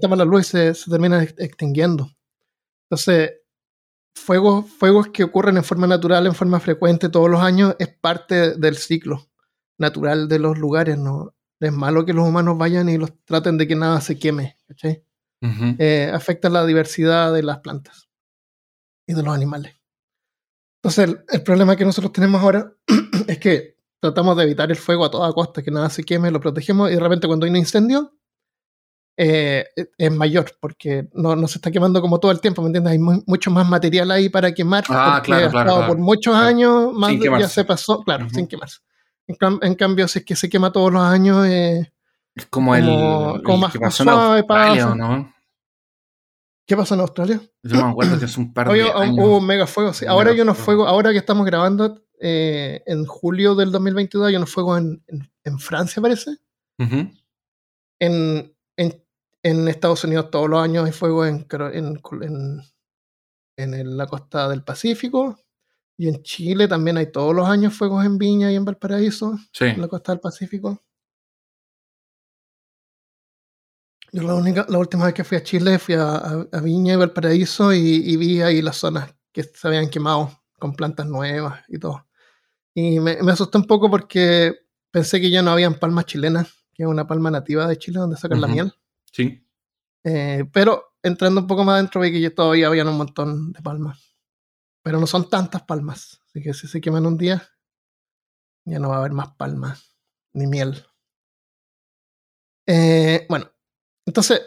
[0.00, 2.10] tapan, la luz y se, se terminan extinguiendo.
[2.86, 3.32] Entonces,
[4.14, 8.54] fuegos, fuegos que ocurren en forma natural, en forma frecuente todos los años, es parte
[8.56, 9.28] del ciclo
[9.78, 10.98] natural de los lugares.
[10.98, 14.56] No es malo que los humanos vayan y los traten de que nada se queme.
[15.78, 18.08] Eh, afecta la diversidad de las plantas
[19.06, 19.74] y de los animales.
[20.82, 22.72] Entonces, el, problema que nosotros tenemos ahora
[23.28, 26.40] es que tratamos de evitar el fuego a toda costa, que nada se queme, lo
[26.40, 28.12] protegemos y de repente cuando hay un incendio,
[29.16, 29.64] eh,
[29.96, 32.92] es mayor, porque no, no, se está quemando como todo el tiempo, ¿me entiendes?
[32.92, 34.82] Hay mucho más material ahí para quemar.
[34.88, 38.78] Ah, claro, claro, Por muchos años, más ya se pasó, claro, sin quemarse.
[39.28, 41.92] En, cambio, si es que se quema todos los años, eh,
[42.34, 42.86] es como, el,
[43.44, 45.32] como más, que pasó suave, en Australia, ¿no?
[46.72, 47.38] ¿Qué pasó en Australia?
[47.62, 49.18] Yo me acuerdo que es un par de años.
[49.18, 50.06] Hubo un mega fuego, sí.
[50.06, 54.50] Ahora hay unos fuegos, ahora que estamos grabando eh, en julio del 2022, hay unos
[54.50, 55.04] fuegos en,
[55.44, 56.38] en, Francia, parece.
[56.78, 62.62] en, en Estados Unidos todos los años hay fuego en, en,
[63.58, 65.38] en, la costa del Pacífico.
[65.98, 69.78] Y en Chile también hay todos los años fuegos en Viña y en Valparaíso, en
[69.78, 70.80] la costa del Pacífico.
[74.14, 77.72] Yo la, única, la última vez que fui a Chile fui a, Viña y Valparaíso
[77.72, 82.06] y, vi ahí las zonas que se habían quemado con plantas nuevas y todo.
[82.74, 84.54] Y me, me asusté un poco porque
[84.90, 88.18] pensé que ya no habían palmas chilenas, que es una palma nativa de Chile donde
[88.18, 88.72] sacan la miel.
[89.10, 89.46] Sí.
[90.04, 93.62] Eh, pero entrando un poco más adentro vi que ya todavía había un montón de
[93.62, 94.14] palmas.
[94.82, 96.20] Pero no son tantas palmas.
[96.26, 97.42] Así que si se queman un día,
[98.64, 99.96] ya no va a haber más palmas
[100.32, 100.84] ni miel.
[102.66, 103.51] Eh, bueno,
[104.06, 104.40] entonces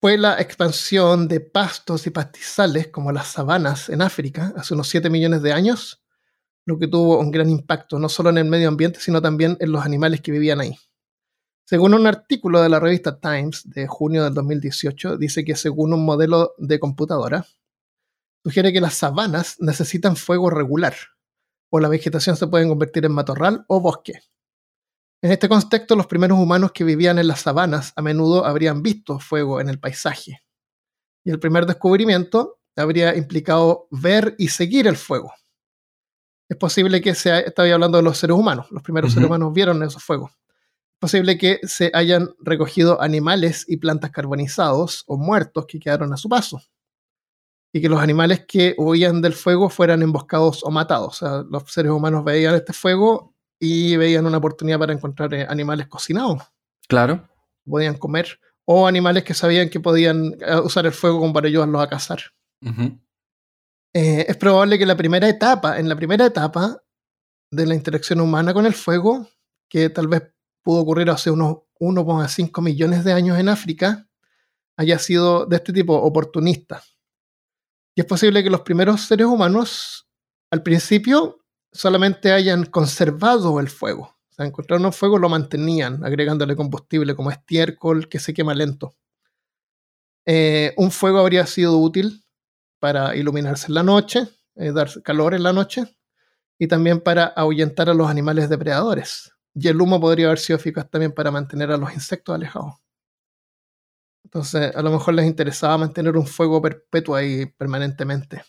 [0.00, 5.10] fue la expansión de pastos y pastizales como las sabanas en África hace unos 7
[5.10, 6.02] millones de años,
[6.64, 9.72] lo que tuvo un gran impacto no solo en el medio ambiente, sino también en
[9.72, 10.78] los animales que vivían ahí.
[11.66, 16.04] Según un artículo de la revista Times de junio del 2018, dice que según un
[16.04, 17.46] modelo de computadora,
[18.42, 20.94] sugiere que las sabanas necesitan fuego regular,
[21.70, 24.20] o la vegetación se puede convertir en matorral o bosque.
[25.22, 29.18] En este contexto, los primeros humanos que vivían en las sabanas a menudo habrían visto
[29.18, 30.42] fuego en el paisaje.
[31.24, 35.32] Y el primer descubrimiento habría implicado ver y seguir el fuego.
[36.48, 39.82] Es posible que se estaba hablando de los seres humanos, los primeros seres humanos vieron
[39.82, 40.32] esos fuegos.
[40.32, 46.16] Es posible que se hayan recogido animales y plantas carbonizados o muertos que quedaron a
[46.16, 46.60] su paso
[47.72, 51.22] y que los animales que huían del fuego fueran emboscados o matados.
[51.22, 53.29] O sea, los seres humanos veían este fuego
[53.60, 56.42] y veían una oportunidad para encontrar eh, animales cocinados.
[56.88, 57.28] Claro.
[57.64, 58.40] Podían comer.
[58.64, 62.20] O animales que sabían que podían eh, usar el fuego como para ayudarlos a cazar.
[63.92, 66.82] Eh, es probable que la primera etapa, en la primera etapa
[67.50, 69.28] de la interacción humana con el fuego,
[69.68, 70.22] que tal vez
[70.62, 74.08] pudo ocurrir hace unos 1,5 millones de años en África,
[74.76, 76.82] haya sido de este tipo, oportunista.
[77.94, 80.08] Y es posible que los primeros seres humanos,
[80.50, 81.39] al principio,
[81.72, 84.16] solamente hayan conservado el fuego.
[84.30, 88.94] O sea, encontraron un fuego, lo mantenían, agregándole combustible como estiércol que se quema lento.
[90.26, 92.24] Eh, un fuego habría sido útil
[92.78, 95.96] para iluminarse en la noche, eh, dar calor en la noche,
[96.58, 99.32] y también para ahuyentar a los animales depredadores.
[99.54, 102.74] Y el humo podría haber sido eficaz también para mantener a los insectos alejados.
[104.24, 108.44] Entonces, a lo mejor les interesaba mantener un fuego perpetuo ahí permanentemente.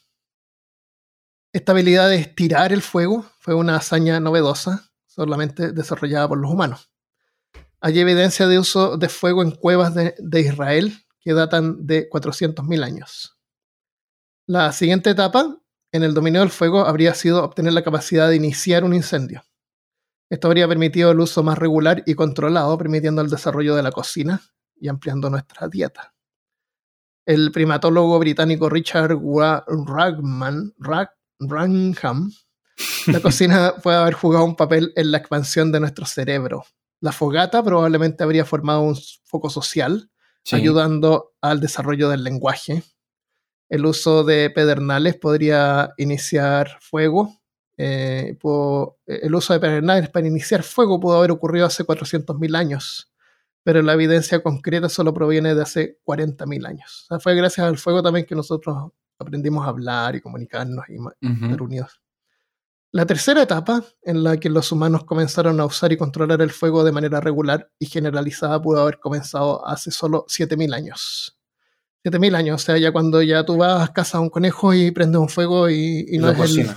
[1.54, 6.90] Esta habilidad de estirar el fuego fue una hazaña novedosa, solamente desarrollada por los humanos.
[7.82, 13.38] Hay evidencia de uso de fuego en cuevas de, Israel que datan de 400.000 años.
[14.48, 15.58] La siguiente etapa
[15.92, 19.44] en el dominio del fuego habría sido obtener la capacidad de iniciar un incendio.
[20.30, 24.42] Esto habría permitido el uso más regular y controlado, permitiendo el desarrollo de la cocina
[24.78, 26.14] y ampliando nuestra dieta.
[27.26, 29.20] El primatólogo británico Richard
[29.68, 30.74] Ragman,
[31.42, 32.32] Rangham,
[33.08, 36.64] la cocina puede haber jugado un papel en la expansión de nuestro cerebro.
[37.00, 40.10] La fogata probablemente habría formado un foco social,
[40.52, 42.84] ayudando al desarrollo del lenguaje.
[43.70, 47.42] El uso de pedernales podría iniciar fuego.
[47.78, 48.38] Eh,
[49.08, 53.12] el uso de pedernales para iniciar fuego pudo haber ocurrido hace 400.000 años,
[53.64, 57.06] pero la evidencia concreta solo proviene de hace 40.000 años.
[57.06, 60.96] O sea, fue gracias al fuego también que nosotros aprendimos a hablar y comunicarnos y
[61.26, 62.02] estar unidos.
[62.94, 66.84] La tercera etapa, en la que los humanos comenzaron a usar y controlar el fuego
[66.84, 71.40] de manera regular y generalizada, pudo haber comenzado hace solo 7.000 años.
[72.04, 74.92] 7.000 años, o sea, ya cuando ya tú vas, a casa a un conejo y
[74.92, 76.70] prendes un fuego y, no es el,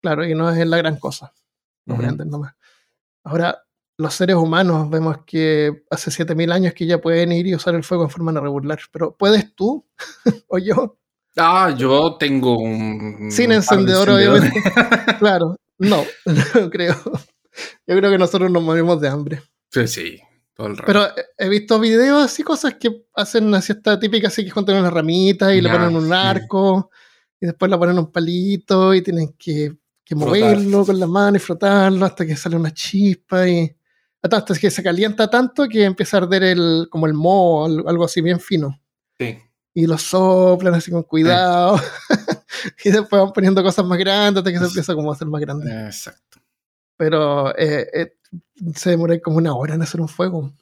[0.00, 1.34] Claro, y no es la gran cosa.
[1.84, 2.54] No nomás.
[3.22, 3.62] Ahora,
[3.98, 7.84] los seres humanos vemos que hace 7000 años que ya pueden ir y usar el
[7.84, 9.86] fuego en forma regular, pero ¿puedes tú
[10.48, 10.99] o yo?
[11.36, 13.30] Ah, yo tengo un...
[13.30, 14.52] Sin encendedor, obviamente.
[15.18, 16.96] claro, no, no creo.
[17.86, 19.42] Yo creo que nosotros nos movimos de hambre.
[19.70, 20.20] Sí, sí,
[20.54, 20.86] todo el rato.
[20.86, 24.92] Pero he visto videos así, cosas que hacen así esta típica así que juntan unas
[24.92, 26.90] ramitas y le ponen un arco
[27.40, 31.40] y después le ponen un palito y tienen que, que moverlo con la mano y
[31.40, 33.74] frotarlo hasta que sale una chispa y
[34.22, 38.20] hasta que se calienta tanto que empieza a arder el, como el moho, algo así
[38.20, 38.78] bien fino.
[39.18, 39.38] Sí.
[39.72, 41.80] Y lo soplan así con cuidado.
[42.84, 45.40] y después van poniendo cosas más grandes hasta que se empieza como a hacer más
[45.40, 45.86] grande.
[45.86, 46.40] Exacto.
[46.96, 48.16] Pero eh, eh,
[48.74, 50.52] se demora como una hora en hacer un fuego.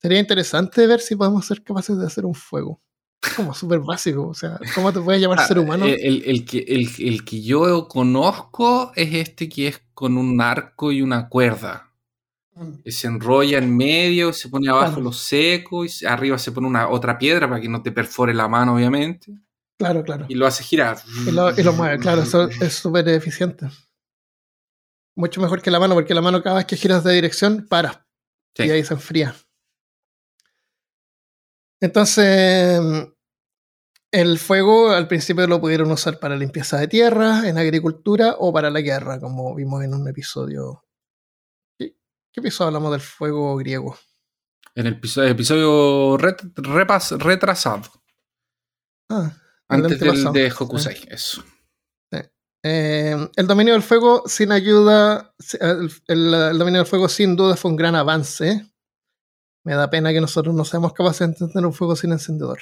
[0.00, 2.80] Sería interesante ver si podemos ser capaces de hacer un fuego.
[3.36, 5.86] Como súper básico, o sea, ¿cómo te puedes llamar ah, ser humano?
[5.86, 10.90] El, el, que, el, el que yo conozco es este que es con un arco
[10.90, 11.91] y una cuerda.
[12.86, 17.16] Se enrolla en medio, se pone abajo lo seco y arriba se pone una otra
[17.16, 19.32] piedra para que no te perfore la mano, obviamente.
[19.78, 20.26] Claro, claro.
[20.28, 20.98] Y lo hace girar.
[21.26, 23.68] Y lo, mueve, claro, eso es súper eficiente.
[25.16, 28.06] Mucho mejor que la mano, porque la mano cada vez que giras de dirección, para.
[28.56, 29.34] Y ahí se enfría.
[31.80, 32.80] Entonces,
[34.12, 38.70] el fuego al principio lo pudieron usar para limpieza de tierra, en agricultura o para
[38.70, 40.84] la guerra, como vimos en un episodio
[42.32, 43.98] ¿Qué episodio hablamos del fuego griego?
[44.74, 47.82] En el episodio, retrasado.
[49.10, 49.36] Ah,
[49.68, 51.44] Antes del de Hokusai, eso.
[52.64, 55.34] Eh, el dominio del fuego sin ayuda,
[56.06, 58.66] el, dominio del fuego sin duda fue un gran avance.
[59.64, 62.60] Me da pena que nosotros no seamos capaces de entender un fuego sin encendedor.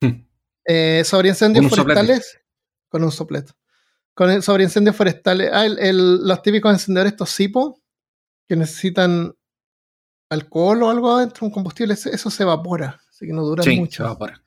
[0.00, 0.26] Hmm.
[0.64, 2.40] Eh, sobre incendios forestales,
[2.88, 3.54] con un sopleto.
[4.14, 7.83] Con sobre incendios forestales, ah, los típicos encendedores, estos CIPO,
[8.48, 9.34] que necesitan
[10.30, 14.02] alcohol o algo adentro, un combustible, eso se evapora, así que no dura mucho.
[14.02, 14.42] Se evapora.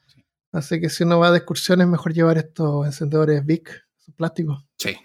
[0.52, 3.70] Así que si uno va de excursión es mejor llevar estos encendedores Vic,
[4.16, 4.66] plásticos.
[4.78, 4.96] Sí.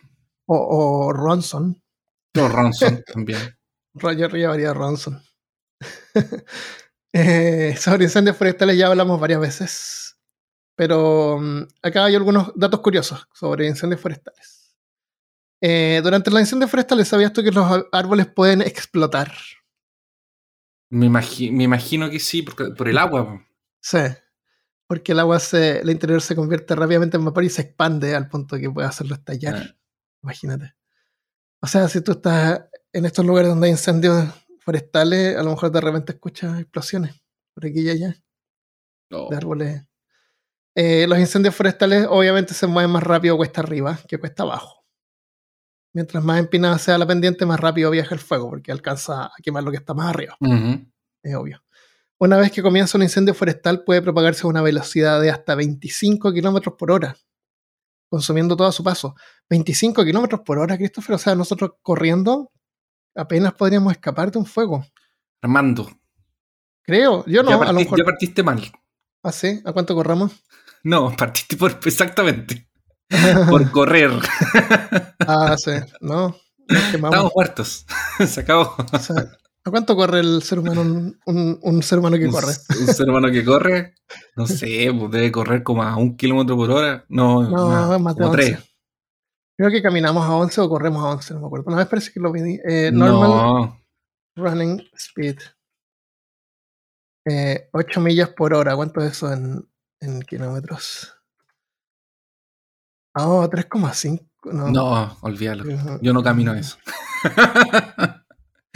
[0.47, 1.83] O, o Ronson.
[2.39, 3.41] O Ronson también.
[3.95, 5.23] Yo llevaría Ronson.
[7.15, 10.17] Eh, sobre incendios forestales ya hablamos varias veces.
[10.75, 14.62] Pero mm, acá hay algunos datos curiosos sobre incendios forestales.
[15.64, 19.33] Eh, durante los incendios forestales, ¿sabías tú que los árboles pueden explotar?
[20.90, 23.46] Me, imagino que sí, por el agua.
[23.81, 23.98] Sí,
[24.88, 28.29] porque el agua, se, el interior se convierte rápidamente en vapor y se expande al
[28.29, 29.55] punto que puede hacerlo estallar.
[29.57, 29.77] Ah.
[30.25, 30.75] Imagínate.
[31.61, 35.70] O sea, si tú estás en estos lugares donde hay incendios forestales, a lo mejor
[35.70, 37.14] de repente escuchas explosiones
[37.55, 38.16] por aquí y allá
[39.09, 39.83] de árboles.
[40.75, 44.82] Eh, los incendios forestales obviamente se mueven más rápido cuesta arriba que cuesta abajo.
[45.95, 49.63] Mientras más empinada sea la pendiente, más rápido viaja el fuego, porque alcanza a quemar
[49.63, 50.37] lo que está más arriba.
[51.23, 51.63] Es obvio.
[52.19, 56.33] Una vez que comienza un incendio forestal, puede propagarse a una velocidad de hasta 25
[56.33, 57.17] kilómetros por hora,
[58.09, 59.17] consumiendo todo a su paso.
[59.51, 61.17] 25 kilómetros por hora, Christopher.
[61.17, 62.53] O sea, nosotros corriendo
[63.15, 64.85] apenas podríamos escapar de un fuego.
[65.43, 65.91] Armando.
[66.83, 67.51] Creo, yo no.
[67.51, 67.99] Ya, a lo mejor...
[67.99, 68.63] ya partiste mal.
[69.23, 69.61] ¿Ah, sí?
[69.65, 70.33] ¿A cuánto corramos?
[70.85, 72.69] No, partiste por exactamente.
[73.51, 74.11] por correr.
[75.27, 76.37] ah, sí, no.
[76.68, 77.87] Estamos muertos.
[78.27, 78.75] Se acabó.
[79.64, 81.12] ¿A cuánto corre el ser humano?
[81.27, 82.53] Un, ser humano que corre.
[82.81, 83.94] Un ser humano que corre,
[84.35, 87.05] no sé, pues debe correr como a un kilómetro por hora.
[87.09, 88.59] No, no más, de 11.
[89.57, 91.66] Creo que caminamos a 11 o corremos a 11, no me acuerdo.
[91.68, 92.59] Una vez parece que lo vi.
[92.64, 93.79] Eh, normal
[94.37, 95.38] running speed.
[97.25, 98.75] Eh, 8 millas por hora.
[98.75, 99.68] ¿Cuánto es eso en,
[100.01, 101.14] en kilómetros?
[103.14, 104.20] Oh, 3,5.
[104.53, 105.64] No, no olvídalo.
[106.01, 106.77] Yo no camino eso.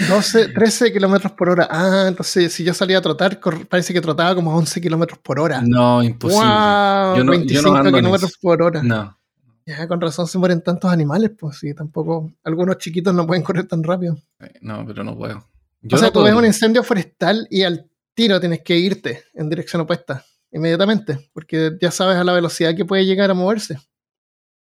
[0.08, 1.66] 12, 13 kilómetros por hora.
[1.70, 5.40] Ah, entonces si yo salía a trotar, parece que trotaba como a 11 kilómetros por
[5.40, 5.62] hora.
[5.62, 6.44] No, imposible.
[6.44, 8.82] Wow, yo no, 25 kilómetros por hora.
[8.82, 9.16] No.
[9.64, 12.32] Ya, con razón se mueren tantos animales, pues sí, tampoco.
[12.44, 14.16] Algunos chiquitos no pueden correr tan rápido.
[14.38, 15.44] Eh, no, pero no puedo.
[15.90, 19.82] o sea, tú ves un incendio forestal y al tiro tienes que irte en dirección
[19.82, 23.78] opuesta, inmediatamente, porque ya sabes a la velocidad que puede llegar a moverse.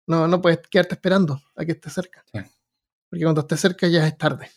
[0.07, 2.23] No, no puedes quedarte esperando a que esté cerca.
[2.31, 4.49] Porque cuando esté cerca ya es tarde.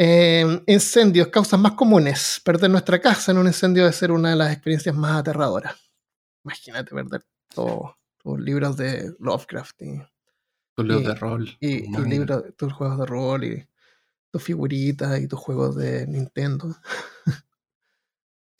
[0.00, 2.40] Eh, incendios, causas más comunes.
[2.44, 5.74] Perder nuestra casa en un incendio debe ser una de las experiencias más aterradoras.
[6.44, 10.00] Imagínate perder todos tus libros de Lovecraft y
[10.76, 11.56] tus libros de rol.
[11.60, 11.90] Y,
[12.56, 13.68] tus juegos de rol y
[14.30, 16.76] tus figuritas y tus juegos de Nintendo.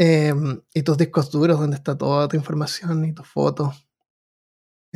[0.01, 3.88] Em, y tus discos duros donde está toda tu información y tus fotos.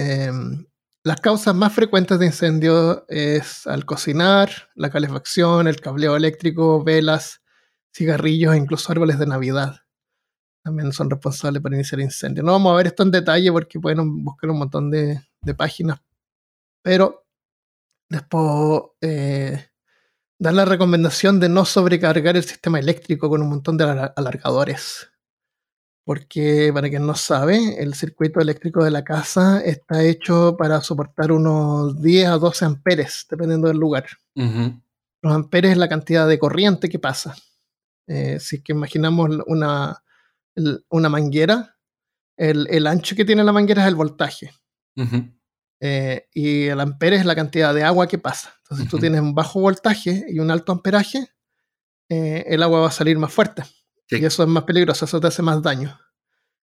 [0.02, 0.66] Em,
[1.04, 7.40] las causas más frecuentes de incendio es al cocinar, la calefacción, el cableo eléctrico, velas,
[7.94, 9.76] cigarrillos e incluso árboles de Navidad.
[10.64, 12.44] También son responsables para iniciar incendios.
[12.44, 15.20] No vamos a ver esto en detalle porque pueden buscar un montón de,
[15.56, 16.00] páginas.
[16.82, 17.24] Pero
[18.08, 19.68] después eh,
[20.38, 23.84] dar la recomendación de no sobrecargar el sistema eléctrico con un montón de
[24.16, 25.11] alargadores
[26.04, 31.30] porque para quien no sabe, el circuito eléctrico de la casa está hecho para soportar
[31.30, 34.06] unos 10 a 12 amperes, dependiendo del lugar.
[34.34, 37.36] Los amperes es la cantidad de corriente que pasa.
[38.08, 40.02] Eh, si es que imaginamos una,
[40.88, 41.76] una manguera,
[42.36, 44.52] el, ancho que tiene la manguera es el voltaje.
[45.80, 48.54] Eh, y el ampere es la cantidad de agua que pasa.
[48.62, 51.28] Entonces, si tú tienes un bajo voltaje y un alto amperaje,
[52.08, 53.62] eh, el agua va a salir más fuerte.
[54.18, 55.98] Y eso es más peligroso, eso te hace más daño.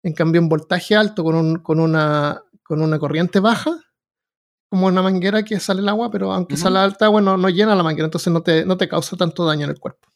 [0.04, 3.80] En cambio, un voltaje alto con, un, con, una, con una corriente baja,
[4.70, 7.84] como una manguera que sale el agua, pero aunque sale alta agua no, llena la
[7.84, 10.08] manguera, entonces no te, no te causa tanto daño en el cuerpo.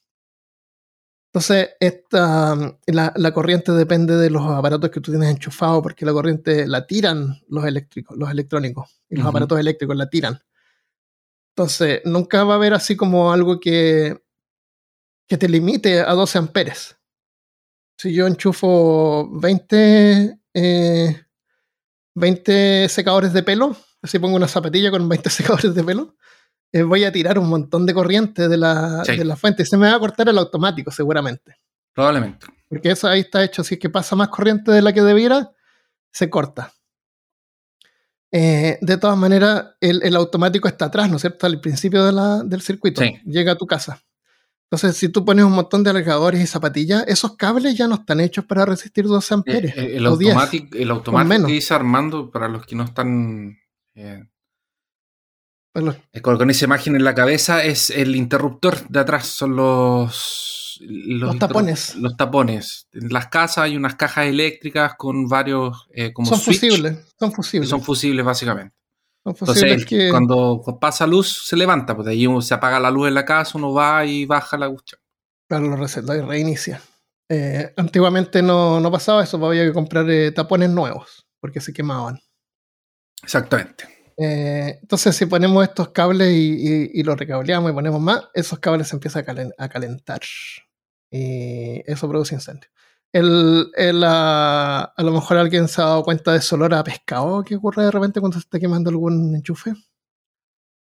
[1.28, 2.56] Entonces, esta,
[2.86, 6.88] la, la, corriente depende de los aparatos que tú tienes enchufados, porque la corriente la
[6.88, 10.40] tiran los eléctricos, los electrónicos, y los aparatos eléctricos la tiran.
[11.54, 14.24] Entonces, nunca va a haber así como algo que,
[15.28, 16.95] que te limite a 12 amperes
[17.98, 20.40] si yo enchufo 20,
[22.16, 26.16] 20 eh, secadores de pelo, así pongo una zapatilla con 20 secadores de pelo,
[26.72, 29.66] eh, voy a tirar un montón de corriente de la, de la fuente.
[29.66, 31.58] Se me va a cortar el automático, seguramente.
[31.94, 32.48] Probablemente.
[32.68, 33.64] Porque eso ahí está hecho.
[33.64, 35.52] Si es que pasa más corriente de la que debiera,
[36.12, 36.74] se corta.
[38.32, 41.46] Eh, de todas maneras, el, automático está atrás, ¿no es cierto?
[41.46, 42.04] Al principio
[42.44, 43.02] del circuito.
[43.24, 44.02] Llega a tu casa.
[44.70, 48.20] Entonces, si tú pones un montón de alargadores y zapatillas, esos cables ya no están
[48.20, 49.78] hechos para resistir 12 Eh, amperes.
[49.78, 50.34] eh, el o 10.
[50.34, 53.58] automático, el automático que dice Armando, para los que no están
[53.94, 54.26] eh,
[55.72, 60.82] Pues eh, con, esa imagen en la cabeza, es el interruptor de atrás, son los,
[61.38, 61.96] tapones.
[61.96, 62.88] Los tapones.
[62.92, 66.98] En las casas hay unas cajas eléctricas con varios eh, como son switch, fusibles.
[67.20, 67.70] Son fusibles.
[67.70, 68.76] son fusibles básicamente.
[69.26, 70.10] Entonces, que.
[70.12, 73.26] cuando pasa luz, se levanta, pues de ahí uno se apaga la luz en la
[73.26, 75.02] casa, uno va y baja la cuestión.
[75.50, 76.82] Claro, lo reseta y reinicia.
[77.30, 81.74] Eh, antiguamente no, no pasaba eso, pues había que comprar eh, tapones nuevos, porque se
[81.74, 82.20] quemaban.
[83.24, 83.86] Exactamente.
[84.18, 88.60] Eh, entonces, si ponemos estos cables y, y- y los recableamos y ponemos más, esos
[88.60, 90.22] cables se empiezan a, calen- a calentar.
[91.12, 92.70] Y eso produce incendio.
[93.14, 96.84] El, el, ah, a lo mejor alguien se ha dado cuenta de ese olor a
[96.84, 99.74] pescado que ocurre de repente cuando se está quemando algún enchufe.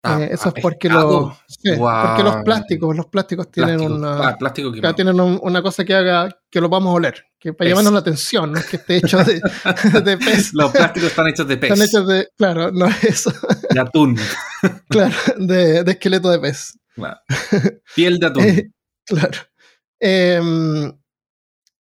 [0.04, 3.96] Ah, Eh, eso es porque, los, sí, porque los plásticos, los plásticos tienen Plástico.
[3.98, 7.52] una, Ah, plástico tienen un- una cosa que haga que lo vamos a oler, que
[7.52, 7.70] para Pez.
[7.72, 9.42] llamarnos la atención, no es que esté hecho de,
[10.06, 10.54] de pez.
[10.54, 13.34] Los plásticos están hechos de pez, Están hechos de, claro, no es eso,
[13.70, 14.18] de atún.
[14.90, 16.80] claro, de, de esqueleto de pez.
[16.96, 17.20] Claro.
[17.94, 18.44] Piel de atún.
[18.44, 18.72] Eh,
[19.06, 19.38] claro.
[20.00, 20.94] Em,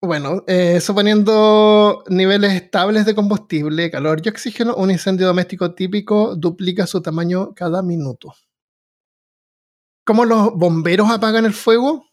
[0.05, 6.87] bueno, eh, suponiendo niveles estables de combustible, calor y oxígeno, un incendio doméstico típico duplica
[6.87, 8.33] su tamaño cada minuto.
[10.05, 12.05] ¿Cómo los bomberos apagan el fuego?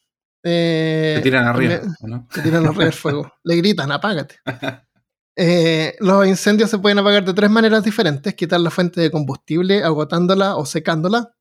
[0.42, 1.80] Eh, Se tiran arriba.
[2.00, 2.26] ¿o ¿no?
[2.30, 3.32] Se tiran arriba del fuego.
[3.44, 4.36] Le gritan, apágate.
[5.34, 9.82] Eh, los incendios se pueden apagar de tres maneras diferentes: quitar la fuente de combustible,
[9.82, 11.34] agotándola o secándola,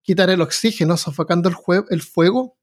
[0.00, 1.56] quitar el oxígeno, sofocando el,
[1.90, 2.56] el fuego,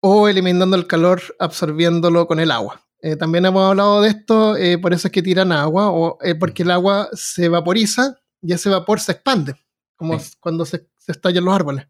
[0.00, 2.82] o eliminando el calor, absorbiéndolo con el agua.
[3.02, 6.34] Eh, también hemos hablado de esto, eh, por eso es que tiran agua, o, eh,
[6.34, 9.54] porque el agua se vaporiza y ese vapor se expande,
[9.96, 10.32] como Sí.
[10.40, 11.86] cuando se, se estallan los árboles.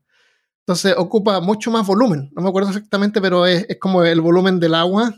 [0.66, 2.30] Entonces ocupa mucho más volumen.
[2.34, 5.12] No me acuerdo exactamente, pero es, es como el volumen del agua.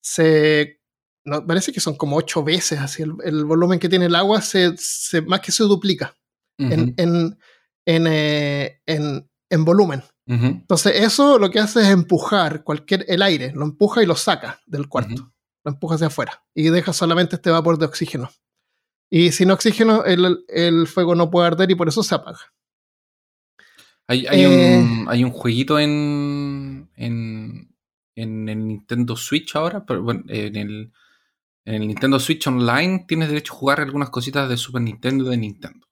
[0.00, 0.80] Se.
[1.26, 3.02] No, parece que son como ocho veces así.
[3.02, 6.14] El, el volumen que tiene el agua se, se- más que se duplica
[6.58, 7.38] en, Ujú, en,
[7.86, 10.02] en, eh, en- en volumen.
[10.26, 14.58] Entonces, eso lo que hace es empujar cualquier el aire, lo empuja y lo saca
[14.66, 15.32] del cuarto.
[15.64, 16.44] Lo empuja hacia afuera.
[16.54, 18.30] Y deja solamente este vapor de oxígeno.
[19.10, 22.38] Y sin oxígeno, el, el fuego no puede arder y por eso se apaga.
[24.06, 24.78] Hay, hay, Eh.
[24.78, 27.74] un, hay un jueguito en, en,
[28.16, 30.92] en el Nintendo Switch ahora, pero bueno, en el,
[31.64, 35.30] en el Nintendo Switch Online tienes derecho a jugar algunas cositas de Super Nintendo y
[35.30, 35.83] de Nintendo.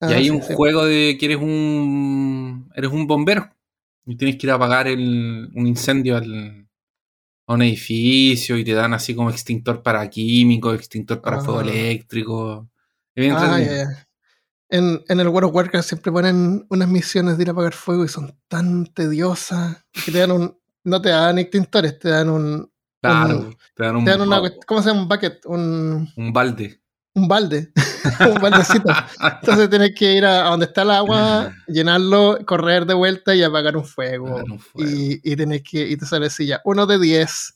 [0.00, 0.54] Y Ah, hay sí, un sí.
[0.54, 3.50] juego de que eres un eres un bombero
[4.06, 6.68] y tienes que ir a apagar el, un incendio al,
[7.46, 11.62] a un edificio y te dan así como extintor para químicos, extintor para fuego Ah.
[11.62, 12.68] eléctrico.
[13.16, 13.58] Ah.
[14.70, 18.04] En, en el World of Warcraft siempre ponen unas misiones de ir a apagar fuego
[18.04, 20.58] y son tan tediosas que te dan un.
[20.84, 22.70] No te dan extintores, te dan un.
[23.00, 24.42] Claro, te dan un, Te dan una.
[24.66, 25.02] ¿Cómo se llama?
[25.02, 26.80] Un bucket, un, un balde.
[27.18, 27.70] Un balde.
[28.20, 28.92] un baldecito.
[29.40, 33.42] Entonces tienes que ir a, a donde está el agua, llenarlo, correr de vuelta y
[33.42, 34.28] apagar un fuego.
[34.28, 34.90] Apagar un fuego.
[34.90, 37.54] Y, y tienes que, y te sale ya, uno de 10.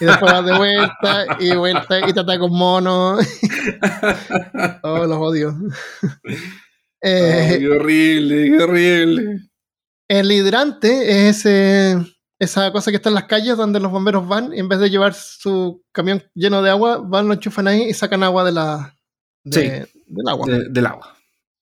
[0.00, 3.18] Y después vas de vuelta y vuelta y te ataca un mono.
[4.82, 5.56] oh, los odio.
[7.02, 9.40] Eh, Ay, qué horrible, qué horrible.
[10.08, 11.96] el hidrante es ese,
[12.38, 14.90] esa cosa que está en las calles donde los bomberos van y en vez de
[14.90, 18.94] llevar su camión lleno de agua, van, lo enchufan ahí y sacan agua de la,
[19.44, 20.46] de- del agua.
[20.46, 21.16] De- del agua.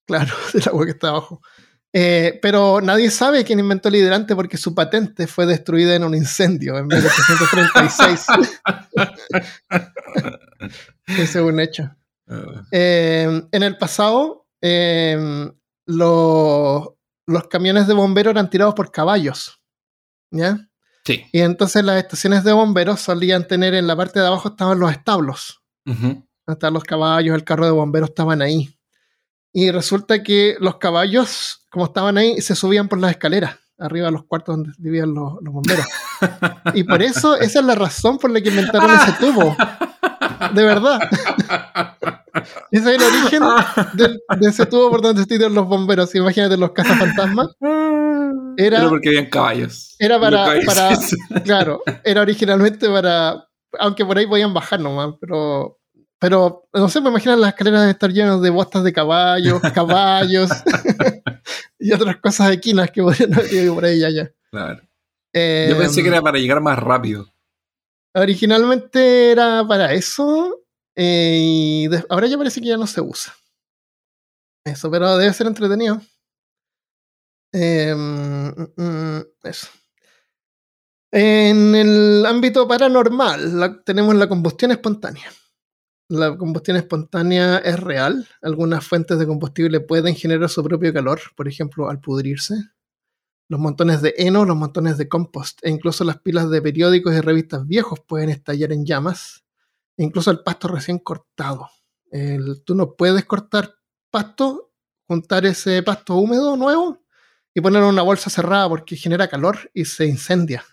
[0.06, 1.40] Claro, del agua que está abajo.
[1.92, 6.14] Eh, pero nadie sabe quién inventó el hidrante porque su patente fue destruida en un
[6.14, 8.26] incendio en 1836.
[11.06, 11.90] Ese es un hecho.
[12.28, 15.50] Ah, Eh, en el pasado, eh,
[15.86, 16.88] los,
[17.26, 19.60] los camiones de bomberos eran tirados por caballos.
[20.30, 20.58] ¿Ya?
[21.06, 21.24] sí.
[21.32, 24.90] Y entonces las estaciones de bomberos solían tener en la parte de abajo estaban los
[24.92, 25.62] establos.
[25.86, 26.27] Ujú.
[26.48, 28.70] Hasta los caballos, el carro de bomberos estaban ahí.
[29.52, 34.12] Y resulta que los caballos, como estaban ahí, se subían por las escaleras, arriba de
[34.12, 35.86] los cuartos donde vivían los, los bomberos.
[36.74, 39.56] Y por eso, esa es la razón por la que inventaron ese tubo.
[40.54, 41.00] De verdad.
[42.70, 43.42] Ese es el origen
[43.94, 46.14] del- de ese tubo por donde tiran los bomberos.
[46.14, 47.48] Imagínate los cazafantasmas.
[48.56, 49.96] Era- Era porque habían caballos.
[49.98, 53.44] era para- caballos- para- Claro, era originalmente para.
[53.80, 55.77] Aunque por ahí podían bajar nomás, pero.
[56.20, 60.50] Pero, no sé, me imagino las escaleras de estar llenas de botas de caballos, caballos
[61.78, 64.32] y otras cosas equinas que podrían haber ido por ahí allá.
[64.50, 64.82] Claro.
[65.32, 67.32] Eh, Yo pensé que era para llegar más rápido.
[68.14, 70.58] Originalmente era para eso.
[70.96, 73.32] eh, y ahora ya parece que ya no se usa.
[74.64, 76.00] Eso, pero debe ser entretenido.
[77.52, 79.68] Eh, mm, mm, eso.
[81.12, 85.30] En el ámbito paranormal tenemos la combustión espontánea.
[86.08, 88.26] La combustión espontánea es real.
[88.40, 92.54] Algunas fuentes de combustible pueden generar su propio calor, por ejemplo, al pudrirse.
[93.48, 97.20] Los montones de heno, los montones de compost e incluso las pilas de periódicos y
[97.20, 99.44] revistas viejos pueden estallar en llamas.
[99.98, 101.68] E incluso el pasto recién cortado.
[102.64, 103.74] tú no puedes cortar
[104.10, 104.72] pasto,
[105.06, 107.02] juntar ese pasto húmedo nuevo
[107.52, 110.64] y ponerlo en una bolsa cerrada porque genera calor y se incendia.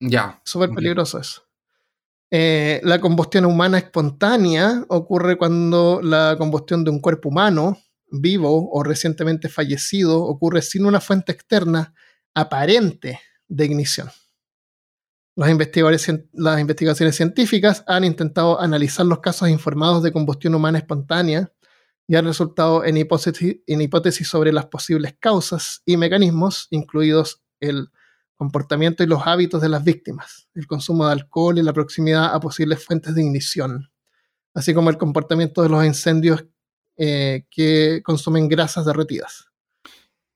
[0.00, 0.42] Ya.
[0.44, 1.42] Súper peligroso eso.
[2.34, 7.76] Eh, la combustión humana espontánea ocurre cuando la combustión de un cuerpo humano
[8.10, 11.92] vivo o recientemente fallecido ocurre sin una fuente externa
[12.32, 14.08] aparente de ignición.
[15.36, 15.50] Las,
[16.32, 21.52] las investigaciones científicas han intentado analizar los casos informados de combustión humana espontánea
[22.08, 27.90] y han resultado en hipótesis sobre las posibles causas y mecanismos, incluidos el
[28.42, 32.40] comportamiento y los hábitos de las víctimas, el consumo de alcohol y la proximidad a
[32.40, 33.88] posibles fuentes de ignición,
[34.52, 36.44] así como el comportamiento de los incendios
[36.96, 39.46] eh, que consumen grasas derretidas.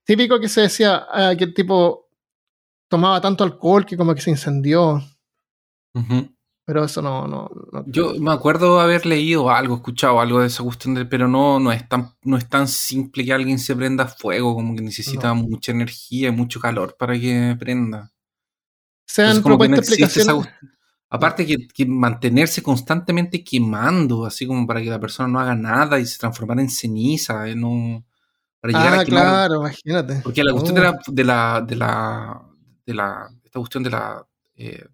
[0.05, 2.09] Típico que se decía ah, que el tipo
[2.89, 5.03] tomaba tanto alcohol que como que se incendió.
[6.67, 7.49] Pero eso no, no,
[7.87, 11.71] Yo me acuerdo haber leído algo, escuchado algo de esa cuestión, de, pero no, no,
[11.71, 15.71] es tan, no es tan simple que alguien se prenda fuego, como que necesita mucha
[15.71, 18.13] energía y mucho calor para que prenda.
[19.05, 20.49] Se han propuesto explicaciones.
[21.09, 26.05] Aparte que, mantenerse constantemente quemando, así como para que la persona no haga nada y
[26.05, 28.05] se transformara en ceniza, eh, no,
[28.61, 30.21] para llegar ah, a claro, imagínate.
[30.25, 31.13] Porque la cuestión de, la, oh.
[31.13, 32.43] de la, de la,
[32.85, 34.85] de la, esta cuestión de la eh,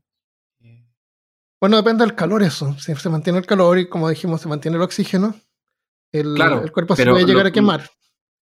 [1.63, 2.77] bueno, depende del calor eso.
[2.81, 5.33] Si se mantiene el calor y como dijimos, se mantiene el oxígeno,
[6.11, 7.83] el, el cuerpo se puede llegar a quemar.
[7.83, 7.89] Eh,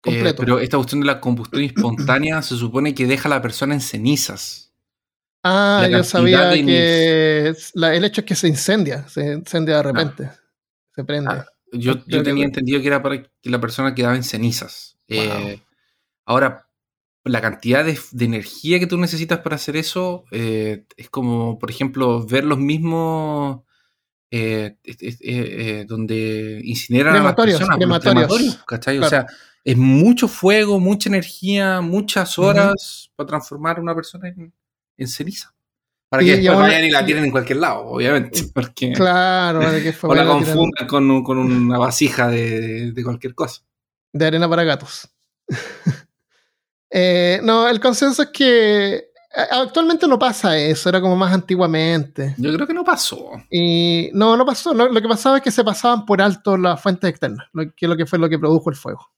[0.00, 0.40] completo.
[0.40, 3.82] pero esta cuestión de la combustión espontánea se supone que deja a la persona en
[3.82, 4.72] cenizas.
[5.44, 10.30] Ah, yo sabía que el hecho es que se incendia, se incendia de repente,
[10.94, 11.30] se prende.
[11.30, 14.96] Ah, yo, tenía entendido que era para que la persona quedaba en cenizas.
[15.08, 15.60] Eh,
[16.24, 16.69] ahora,
[17.24, 22.24] la cantidad de, energía que tú necesitas para hacer eso eh, es como, por ejemplo,
[22.26, 23.60] ver los mismos
[24.30, 27.76] eh, eh, donde incineran a las personas.
[27.76, 28.58] Crematorios,
[29.04, 29.26] O sea,
[29.64, 35.54] es mucho fuego, mucha energía, muchas horas para transformar a una persona en, ceniza.
[36.08, 38.44] Para que después vayan y la tienen en cualquier lado, obviamente.
[38.52, 43.62] Porque, claro, que o la confundan con, con, una vasija de, de cualquier cosa.
[44.12, 45.08] De arena para gatos.
[46.90, 52.34] Eh, no, el consenso es que actualmente no pasa eso, era como más antiguamente.
[52.36, 53.30] Yo creo que no pasó.
[53.50, 54.74] Y no, no pasó.
[54.74, 57.96] lo que pasaba es que se pasaban por alto las fuentes externas, lo que, lo
[57.96, 59.12] que fue lo que produjo el fuego.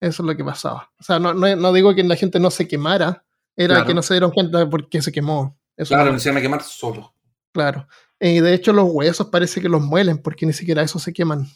[0.00, 0.90] Eso es lo que pasaba.
[0.98, 3.24] O sea, no, no, digo que la gente no se quemara,
[3.56, 5.58] era que no se dieron cuenta de por qué se quemó.
[5.76, 7.14] Eso claro, se iban a quemar solo.
[7.52, 7.86] Claro.
[8.20, 11.46] Y de hecho los huesos parece que los muelen porque ni siquiera eso se queman.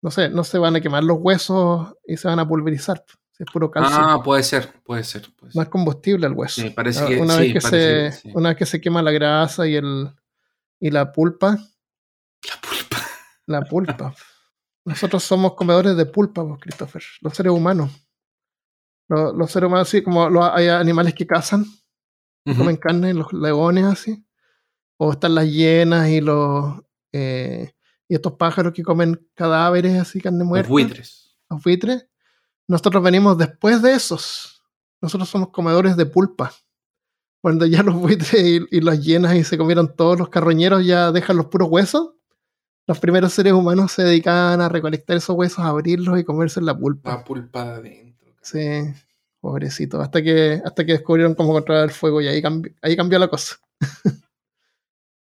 [0.00, 3.04] No sé, no se van a quemar los huesos y se van a pulverizar
[3.38, 3.96] es puro calcio.
[3.98, 5.28] Ah, puede ser, puede ser.
[5.54, 6.60] Más combustible el hueso.
[6.60, 9.74] Sí, parece que, una, vez que se, una vez que se quema la grasa y,
[9.74, 10.10] el,
[10.80, 11.56] y la pulpa.
[11.56, 12.96] La pulpa.
[13.46, 14.14] La pulpa.
[14.84, 17.02] Nosotros somos comedores de pulpa, vos, Christopher.
[17.20, 17.90] Los seres humanos.
[19.08, 21.66] Los, seres humanos, así como hay animales que cazan,
[22.56, 24.24] comen carne, los leones, así.
[24.96, 26.82] O están las hienas y los.
[27.12, 27.72] Eh,
[28.08, 30.68] y estos pájaros que comen cadáveres, así, carne muerta.
[30.68, 31.36] Los buitres.
[31.50, 32.06] Los buitres
[32.72, 34.62] nosotros venimos después de esos.
[35.02, 36.54] Nosotros somos comedores de pulpa.
[37.42, 38.32] Cuando ya los buitres
[38.70, 42.14] y, las llenas y se comieron todos los carroñeros, ya dejan los puros huesos.
[42.86, 46.74] Los primeros seres humanos se dedicaban a recolectar esos huesos, a abrirlos y comerse la
[46.74, 47.10] pulpa.
[47.10, 48.34] La pulpa de adentro.
[48.40, 48.94] Sí,
[49.38, 50.00] pobrecito.
[50.00, 52.42] Hasta que, hasta que descubrieron cómo controlar el fuego y ahí,
[52.80, 53.56] ahí cambió la cosa.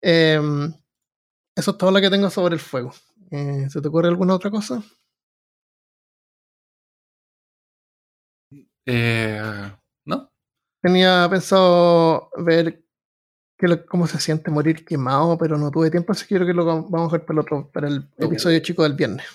[0.08, 0.72] Em,
[1.56, 2.94] eso es todo lo que tengo sobre el fuego.
[3.32, 4.84] Eh, ¿Se te ocurre alguna otra cosa?
[8.86, 9.72] Eh,
[10.06, 10.32] ¿No?
[10.82, 12.86] Tenía pensado ver
[13.88, 17.10] cómo se siente morir quemado, pero no tuve tiempo, así que creo que lo vamos
[17.10, 19.26] a ver para el, otro, para el episodio chico del viernes.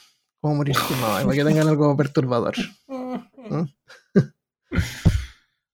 [0.40, 2.54] Cómo morir quemado, para que tengan algo perturbador.
[2.88, 3.64] ¿Mm?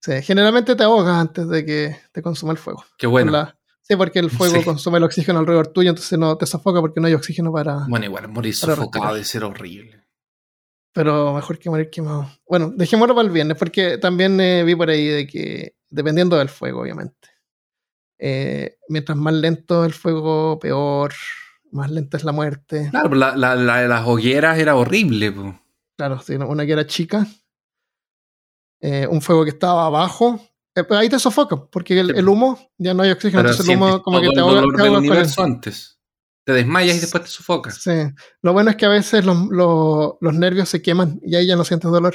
[0.00, 2.84] sí, generalmente te ahogas antes de que te consuma el fuego.
[2.96, 3.52] Qué bueno.
[3.82, 7.08] sí, porque el fuego consume el oxígeno alrededor tuyo, entonces no te sofoca porque no
[7.08, 7.84] hay oxígeno para.
[7.88, 10.05] Bueno, igual morir sofocado debe ser horrible
[10.96, 12.26] pero mejor que morir quemado.
[12.48, 16.48] Bueno, dejémoslo para el viernes, porque también eh, vi por ahí de que, dependiendo del
[16.48, 17.28] fuego, obviamente,
[18.18, 21.12] eh, mientras más lento el fuego, peor,
[21.70, 22.88] más lenta es la muerte.
[22.90, 25.34] Claro, la, la, la de las hogueras era horrible.
[25.98, 26.18] Claro,
[26.48, 27.26] una que era chica,
[28.80, 30.40] eh, un fuego que estaba abajo,
[30.76, 34.02] Eh, pero ahí te sofoca, porque el, humo, ya no hay oxígeno, entonces el humo
[34.02, 35.95] como que te ahoga, te ahoga universo antes.
[36.46, 37.82] Te desmayas y después te sofocas.
[37.82, 37.90] Sí.
[38.40, 41.64] Lo bueno es que a veces los, los, nervios se queman y ahí ya no
[41.64, 42.14] sientes dolor.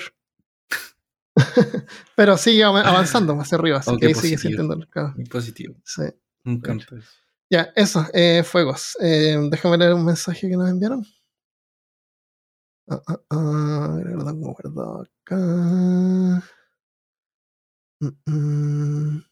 [2.15, 4.87] pero sigue avanzando hacia arriba, así que ahí sigue sintiendo dolor.
[5.17, 5.75] Muy positivo.
[5.83, 6.03] Sí.
[6.45, 7.09] Me encanta eso.
[7.49, 8.97] Ya, eso, eh, fuegos.
[9.01, 11.05] Eh, déjame leer un mensaje que nos enviaron.
[12.87, 15.35] Ah, ah, ah, lo guardado acá.
[17.99, 19.30] Mm, mm.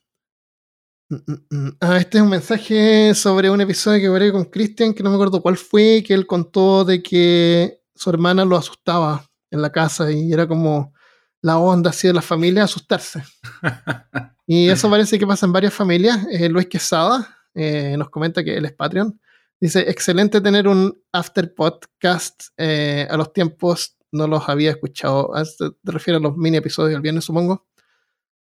[1.10, 5.10] Mm, ah, este es un mensaje sobre un episodio que veré con Christian, que no
[5.10, 9.72] me acuerdo cuál fue, que él contó de que su hermana lo asustaba en la
[9.72, 10.94] casa y era como
[11.42, 13.24] la onda así de la familia asustarse.
[14.46, 16.24] y eso parece que pasa en varias familias.
[16.30, 19.20] Eh, Luis Quesada eh, nos comenta que él es Patreon.
[19.60, 25.32] Dice, excelente tener un after podcast eh, a los tiempos, no los había escuchado.
[25.58, 27.66] Te refieres a los mini episodios del viernes, supongo.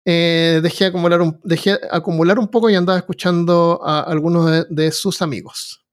[0.09, 5.21] Eh, dejé, acumular un, dejé acumular un poco y andaba escuchando a algunos de, sus
[5.21, 5.85] amigos.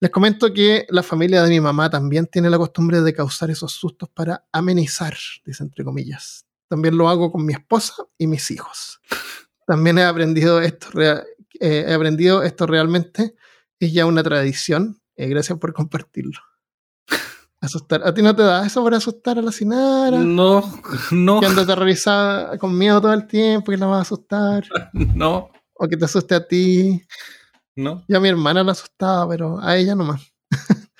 [0.00, 3.72] Les comento que la familia de mi mamá también tiene la costumbre de causar esos
[3.72, 6.44] sustos para amenizar, dice entre comillas.
[6.68, 9.00] También lo hago con mi esposa y mis hijos.
[9.66, 11.24] También he aprendido esto, eh,
[11.58, 13.34] he aprendido esto realmente.
[13.80, 15.00] Es ya una tradición.
[15.16, 16.38] Eh, gracias por compartirlo.
[17.64, 18.02] Asustar.
[18.04, 20.18] ¿A ti no te da eso para asustar a la Sinara?
[20.18, 20.62] No,
[21.10, 21.40] no.
[21.40, 24.64] Que anda aterrorizada con miedo todo el tiempo que la vas a asustar.
[24.92, 25.50] No.
[25.76, 27.02] O que te asuste a ti.
[27.74, 28.04] No.
[28.06, 30.32] Yo a mi hermana la asustaba, pero a ella nomás.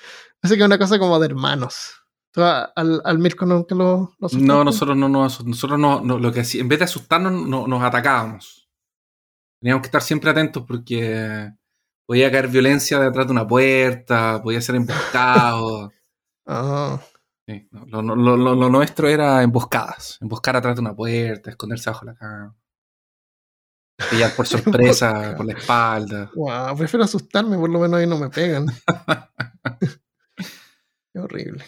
[0.41, 1.93] Así que es una cosa como de hermanos.
[2.31, 6.43] ¿Tú al, al Mirko nunca lo, lo No, nosotros no nos Nosotros no, lo que
[6.55, 8.69] en vez de asustarnos, nos atacábamos.
[9.61, 11.53] Teníamos que estar siempre atentos porque
[12.05, 15.91] podía caer violencia detrás de una puerta, podía ser emboscado.
[16.45, 17.01] Ah.
[17.47, 20.19] lo, nuestro era emboscadas.
[20.21, 22.55] Emboscar atrás de una puerta, esconderse bajo la cama.
[24.09, 26.31] Pillar por sorpresa, por la espalda.
[26.35, 28.67] Wow, prefiero asustarme, por lo menos ahí no me pegan.
[31.13, 31.63] Qué horrible.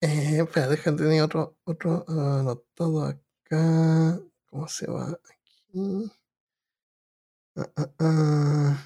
[0.00, 4.20] Eh, espera, déjame tener otro, otro uh, anotado acá.
[4.46, 5.64] ¿Cómo se va aquí?
[5.72, 6.08] Uh,
[7.56, 8.76] uh,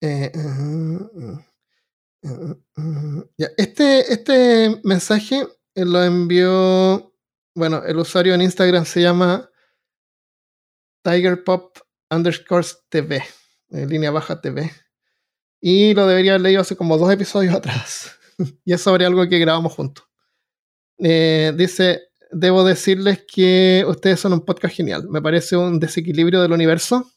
[0.00, 0.32] eh,
[3.56, 7.14] este, este mensaje eh, lo envió,
[7.54, 9.48] bueno, el usuario en Instagram se llama
[11.02, 11.78] TigerPop
[12.10, 13.22] underscore TV,
[13.70, 14.70] en línea baja TV.
[15.60, 18.12] Y lo debería haber leído hace como dos episodios atrás.
[18.64, 20.04] y es sobre algo que grabamos juntos.
[20.98, 25.08] Eh, dice, debo decirles que ustedes son un podcast genial.
[25.08, 27.10] Me parece un desequilibrio del universo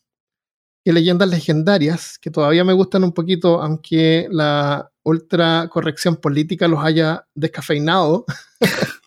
[0.83, 6.83] y leyendas legendarias que todavía me gustan un poquito, aunque la ultra corrección política los
[6.83, 8.25] haya descafeinado.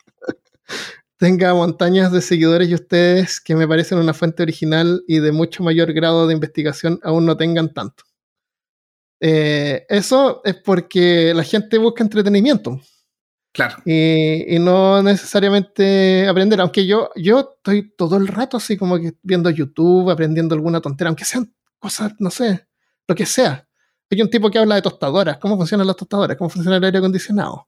[1.25, 5.63] tenga montañas de seguidores y ustedes que me parecen una fuente original y de mucho
[5.63, 8.05] mayor grado de investigación aún no tengan tanto.
[9.21, 12.79] Eh, eso es porque la gente busca entretenimiento.
[13.53, 13.77] Claro.
[13.87, 19.49] Y, no necesariamente aprender, aunque yo, yo estoy todo el rato así como que viendo
[19.49, 22.67] YouTube, aprendiendo alguna tontera, aunque sean cosas, no sé,
[23.07, 23.67] lo que sea.
[24.15, 26.99] Hay un tipo que habla de tostadoras, cómo funcionan las tostadoras, cómo funciona el aire
[26.99, 27.67] acondicionado,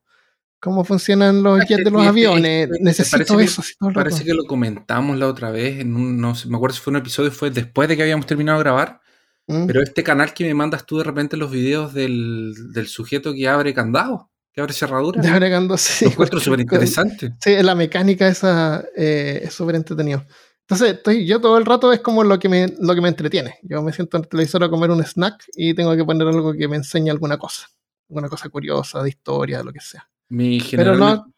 [0.61, 2.69] cómo funcionan los jets de los aviones.
[2.79, 3.61] Necesito eso.
[3.93, 6.91] parece que lo comentamos la otra vez, en un, no sé, me acuerdo si fue
[6.91, 9.01] un episodio, fue después de que habíamos terminado de grabar.
[9.47, 9.65] ¿Mm?
[9.65, 13.47] Pero este canal que me mandas tú de repente los videos del, del sujeto que
[13.49, 15.21] abre candado, que abre cerradura.
[15.21, 16.05] De abre candado, sí.
[16.05, 17.35] Lo encuentro súper interesante.
[17.41, 20.25] Sí, la mecánica esa eh, es súper entretenido.
[20.69, 23.57] Entonces, estoy, yo todo el rato es como lo que, me, lo que me entretiene.
[23.63, 26.51] Yo me siento en el televisor a comer un snack y tengo que poner algo
[26.51, 27.69] que me enseñe alguna cosa.
[28.09, 30.09] Alguna cosa curiosa, de historia, lo que sea.
[30.27, 31.33] Mi Pero no,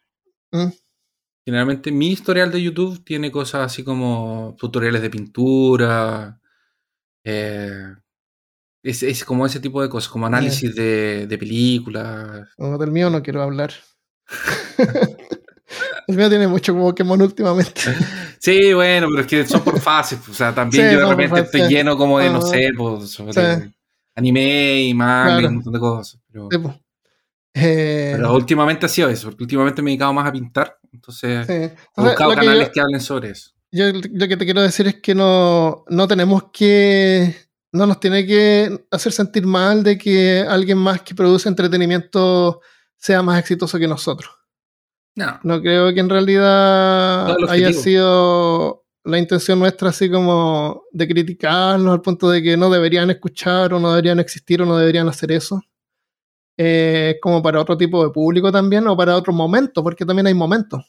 [0.50, 0.70] ¿Mm?
[1.46, 6.40] generalmente mi historial de YouTube tiene cosas así como tutoriales de pintura.
[7.22, 7.94] Eh,
[8.82, 12.48] es, como ese tipo de cosas, como análisis de, de películas.
[12.58, 13.72] No, del mío no quiero hablar.
[16.10, 17.80] El mío tiene mucho Pokémon últimamente.
[18.42, 20.18] Sí, bueno, pero es que son por fases.
[20.26, 23.70] O sea, también yo de repente estoy lleno como de, no sé, pues, sobre
[24.14, 26.18] anime y manga y un montón de cosas.
[26.32, 26.48] Pero,
[27.52, 30.78] eh, pero, últimamente ha sido eso, porque últimamente me he dedicado más a pintar.
[30.90, 33.50] Entonces, he buscado canales que, hablen sobre eso.
[33.70, 37.36] Yo lo que te quiero decir es que no, no tenemos que.
[37.72, 42.62] No nos tiene que hacer sentir mal de que alguien más que produce entretenimiento
[42.96, 44.39] sea más exitoso que nosotros.
[45.42, 45.60] No.
[45.60, 52.30] creo que en realidad haya sido la intención nuestra así como de criticarnos al punto
[52.30, 55.62] de que no deberían escuchar o no deberían existir o no deberían hacer eso.
[56.56, 60.34] Eh, como para otro tipo de público también o para otro momento, porque también hay
[60.34, 60.84] momentos.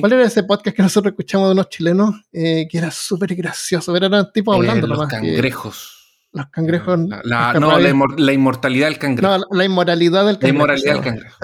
[0.00, 2.14] ¿Cuál era ese podcast que nosotros escuchamos de unos chilenos?
[2.32, 3.96] Eh, que era súper gracioso.
[3.96, 5.99] Era un tipo hablando los Cangrejos.
[6.32, 6.98] Los cangrejos.
[7.24, 9.38] La, no, la, inmortalidad del cangrejo.
[9.38, 10.46] No, la inmoralidad del cangrejo.
[10.46, 11.38] La inmoralidad del cangrejo.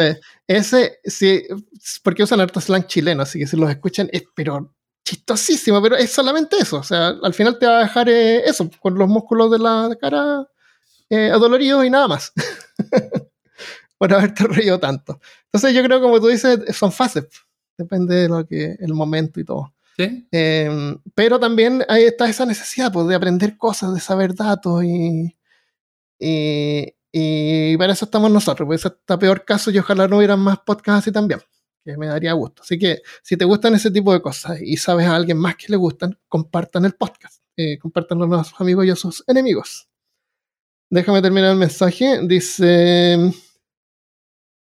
[0.46, 1.42] ese, sí,
[2.02, 4.72] porque usan harto slang chileno, así que si los escuchan, es pero
[5.04, 6.78] chistosísimo, pero es solamente eso.
[6.78, 9.96] O sea, al final te va a dejar eh, eso, con los músculos de la
[10.00, 10.46] cara
[11.08, 12.32] eh, adoloridos y nada más.
[13.98, 15.20] Por haberte reído tanto.
[15.44, 17.26] Entonces yo creo, como tú dices, son fases.
[17.78, 19.72] Depende de lo que, el momento y todo.
[19.96, 20.28] ¿Sí?
[20.30, 25.34] Em, pero también ahí está esa necesidad pues, de aprender cosas, de saber datos y,
[26.18, 28.66] y, para eso estamos nosotros.
[28.66, 31.40] Pues está peor caso y ojalá no hubieran más podcasts así también
[31.86, 32.62] que me daría gusto.
[32.62, 35.66] Así que si te gustan ese tipo de cosas y sabes a alguien más que
[35.68, 37.42] le gustan, compartan el podcast.
[37.56, 39.88] Eh, compartanlo a sus amigos y a sus enemigos.
[40.90, 42.20] Déjame terminar el mensaje.
[42.26, 43.32] Dice.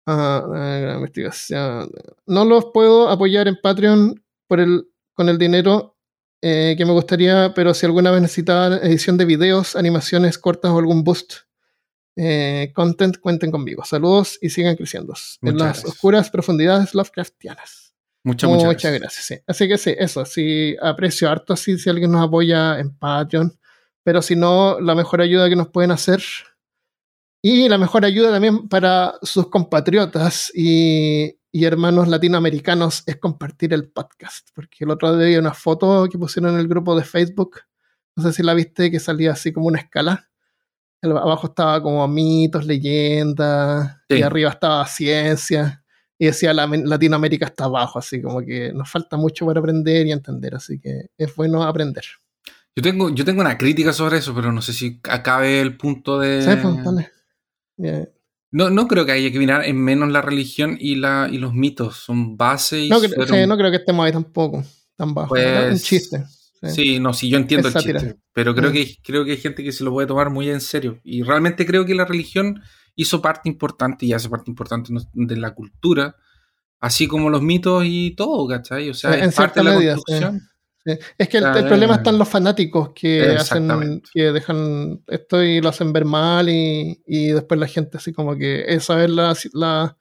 [0.06, 1.90] Ah, investigación.
[2.26, 5.96] No los puedo apoyar en Patreon por el, con el dinero
[6.42, 10.78] eh, que me gustaría, pero si alguna vez necesitaban edición de videos, animaciones cortas o
[10.78, 11.34] algún boost
[12.16, 13.84] eh, content, cuenten conmigo.
[13.84, 17.94] Saludos y sigan creciendo en las oscuras profundidades Lovecraftianas.
[18.24, 19.42] Muchas, muchas, muchas gracias.
[19.46, 23.58] Así que sí, eso, sí, aprecio harto así si alguien nos apoya en Patreon,
[24.02, 26.22] pero si no, la mejor ayuda que nos pueden hacer
[27.42, 33.88] y la mejor ayuda también para sus compatriotas y, y hermanos latinoamericanos es compartir el
[33.88, 37.60] podcast, porque el otro día vi una foto que pusieron en el grupo de Facebook,
[38.16, 40.28] no sé si la viste, que salía así como una escala.
[41.00, 45.84] Abajo estaba como mitos, leyendas, y arriba estaba ciencia,
[46.18, 50.56] y decía Latinoamérica está abajo, así como que nos falta mucho para aprender y entender,
[50.56, 52.04] así que es bueno aprender.
[52.74, 56.18] Yo tengo, yo tengo una crítica sobre eso, pero no sé si acabe el punto
[56.18, 56.40] de...
[57.76, 58.08] Pues,
[58.54, 61.54] no, no creo que haya que mirar en menos la religión y, la, y los
[61.54, 62.88] mitos, son base y...
[62.88, 64.62] No, no creo que estemos ahí tampoco,
[64.94, 65.34] tan bajo.
[65.34, 66.24] es un pues, chiste.
[66.62, 68.72] Sí, no, sí, yo entiendo el chiste, pero creo, mm.
[68.72, 71.00] que, creo que hay gente que se lo puede tomar muy en serio.
[71.02, 72.62] Y realmente creo que la religión
[72.94, 76.14] hizo parte importante y hace parte importante de la cultura,
[76.78, 78.88] así como los mitos y todo, ¿cachai?
[78.88, 80.48] O sea, es parte de la construcción.
[80.84, 85.70] Es que el, problema está en los fanáticos que hacen, que dejan esto y lo
[85.70, 89.96] hacen ver mal y, y después la gente así como que esa es la, la,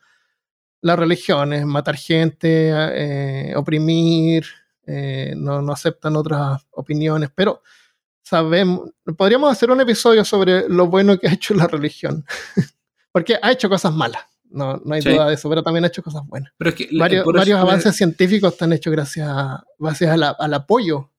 [0.81, 4.45] la religión, es matar gente, eh, oprimir,
[4.85, 7.63] eh, no, no, aceptan otras opiniones, pero
[8.21, 12.25] sabemos, podríamos hacer un episodio sobre lo bueno que ha hecho la religión,
[13.13, 14.23] porque ha hecho cosas malas,
[14.53, 16.53] no, no hay duda de eso, pero también ha hecho cosas buenas.
[16.57, 19.27] Pero que, varios, varios avances científicos están hechos gracias,
[19.77, 21.09] gracias al apoyo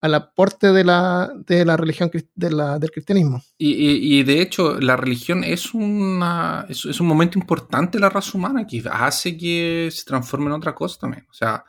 [0.00, 3.42] al aporte de la, de la religión de la, del cristianismo.
[3.58, 8.10] Y, y, de hecho, la religión es, una, es, es, un momento importante de la
[8.10, 11.26] raza humana que hace que se transforme en otra cosa también.
[11.30, 11.64] O sea,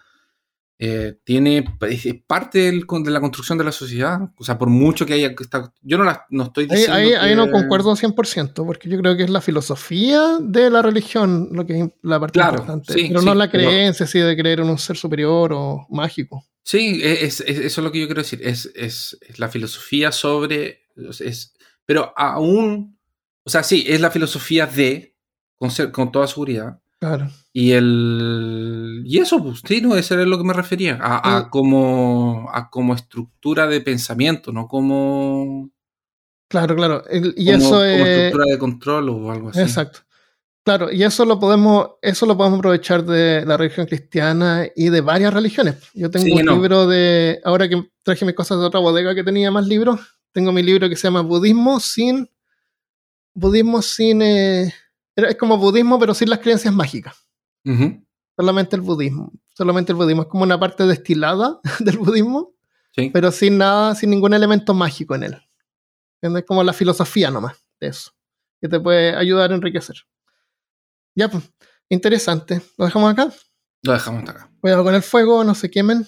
[0.80, 4.20] eh, tiene es parte del, de la construcción de la sociedad.
[4.38, 5.34] O sea, por mucho que haya.
[5.82, 6.94] Yo no, la, no estoy diciendo.
[6.94, 11.50] Ahí, ahí, no concuerdo 100%, porque yo creo que es la filosofía de la religión
[11.52, 12.94] lo que es la parte importante.
[13.08, 16.46] pero no la creencia así de creer en un ser superior o mágico.
[16.62, 18.42] Sí, es, eso es lo que yo quiero decir.
[18.44, 20.82] Es, es, la filosofía sobre.
[21.86, 23.00] pero aún.
[23.44, 25.16] O sea, sí, es la filosofía de.
[25.56, 26.80] Con, con toda seguridad.
[27.00, 27.30] Claro.
[27.54, 29.04] Y el.
[29.06, 30.98] Y eso, pues, sí, no, eso es lo que me refería.
[31.02, 35.70] A, a, como, a como estructura de pensamiento, no como.
[36.50, 37.04] Claro, claro.
[37.12, 37.98] y eso es.
[37.98, 39.62] Como estructura de control o algo así.
[39.62, 40.00] Exacto.
[40.68, 45.00] Claro, y eso lo podemos, eso lo podemos aprovechar de la religión cristiana y de
[45.00, 45.78] varias religiones.
[45.94, 47.40] Yo tengo un libro de.
[47.46, 50.02] Ahora que traje mis cosas de otra bodega que tenía más libros,
[50.34, 52.30] tengo mi libro que se llama Budismo sin.
[53.34, 54.22] Budismo sin.
[54.22, 54.74] Eh,
[55.26, 57.28] es como budismo, pero sin las creencias mágicas.
[58.36, 59.34] Solamente el budismo.
[59.56, 60.22] Solamente el budismo.
[60.24, 62.54] Es como una parte destilada del budismo,
[63.12, 65.38] pero sin nada, sin ningún elemento mágico en él.
[66.22, 68.12] Es como la filosofía nomás de eso,
[68.62, 69.98] que te puede ayudar a enriquecer.
[71.16, 71.44] Ya, pues,
[71.90, 72.62] interesante.
[72.78, 73.34] ¿Lo dejamos acá?
[73.84, 74.52] Lo dejamos acá.
[74.62, 76.06] Cuidado con el fuego, no se quemen.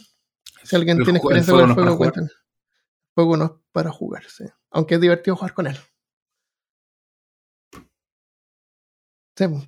[0.64, 2.24] Si alguien tiene experiencia con el fuego, cuenten.
[2.26, 4.46] El fuego no es para jugar, sí.
[4.72, 5.78] Aunque es divertido jugar con él.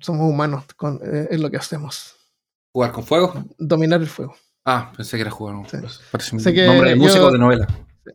[0.00, 0.64] Somos humanos,
[1.04, 2.14] eh, es lo que hacemos.
[2.72, 3.44] ¿Jugar con fuego?
[3.58, 4.34] Dominar el fuego.
[4.64, 5.88] Ah, pensé que era jugar con fuego.
[6.10, 7.66] Parece un nombre de músico de novela.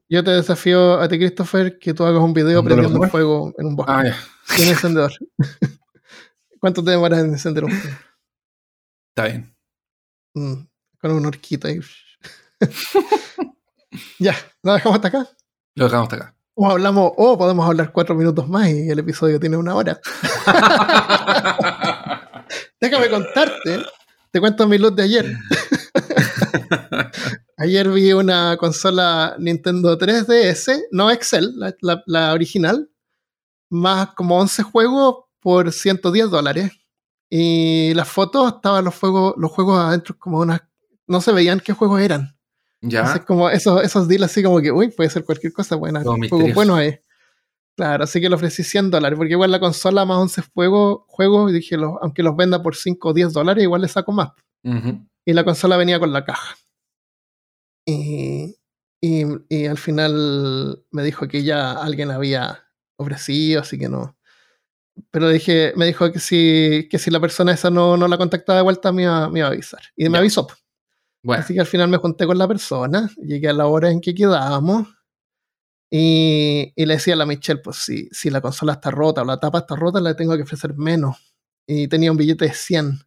[0.10, 3.68] Yo te desafío a ti, Christopher, que tú hagas un video prendiendo un fuego en
[3.68, 3.92] un bosque.
[3.94, 4.18] Ah, ya.
[4.46, 5.14] Sin encendedor.
[6.60, 7.98] ¿Cuánto te demoras en encender un fuego?
[9.10, 9.56] Está bien.
[10.34, 10.68] Mm,
[11.00, 11.80] con un horquito ahí.
[14.20, 15.30] ya, ¿lo dejamos hasta acá?
[15.76, 16.37] Lo dejamos hasta acá.
[16.60, 20.02] O hablamos, o podemos hablar cuatro minutos más y el episodio tiene una hora.
[22.82, 23.86] Déjame contarte.
[24.32, 25.38] Te cuento mi luz de ayer.
[27.58, 31.54] Ayer vi una consola Nintendo 3DS, no Excel,
[32.08, 32.90] la, original,
[33.70, 36.72] más como 11 juegos por 110 dólares.
[37.30, 40.62] Y las fotos estaban los juegos, los juegos adentro como unas.
[41.06, 42.37] No se veían qué juegos eran.
[42.82, 43.26] Ya.
[43.26, 46.04] como esos, esos deals así como que, uy, puede ser cualquier cosa buena.
[46.54, 47.00] Buenos ahí.
[47.76, 51.52] Claro, así que le ofrecí 100 dólares, porque igual la consola más 11 juegos, juegos
[51.52, 54.32] y dije, aunque los venda por 5 o 10 dólares, igual le saco más.
[55.26, 56.56] Y la consola venía con la caja.
[57.86, 58.56] Y,
[59.00, 62.64] y, al final me dijo que ya alguien había
[62.98, 64.18] ofrecido, así que no.
[65.12, 68.58] Pero dije, me dijo que si, que si la persona esa no, no la contactaba
[68.58, 69.82] de vuelta me iba, me iba a avisar.
[69.96, 70.48] Y me avisó.
[71.24, 71.44] Bueno.
[71.44, 74.14] Así que al final me junté con la persona, llegué a la hora en que
[74.14, 74.88] quedábamos
[75.90, 79.26] y, y le decía a la Michelle, pues si, si la consola está rota o
[79.26, 81.16] la tapa está rota, le tengo que ofrecer menos.
[81.66, 83.00] Y tenía un billete de 100.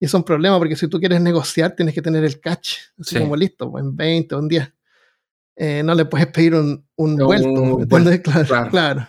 [0.00, 3.18] Y es un problema porque si tú quieres negociar, tienes que tener el catch, así
[3.18, 4.74] como listo, pues, en 20 o en 10.
[5.56, 7.78] Eh, no le puedes pedir un, un vuelto,
[8.46, 8.70] Claro.
[8.70, 9.06] claro.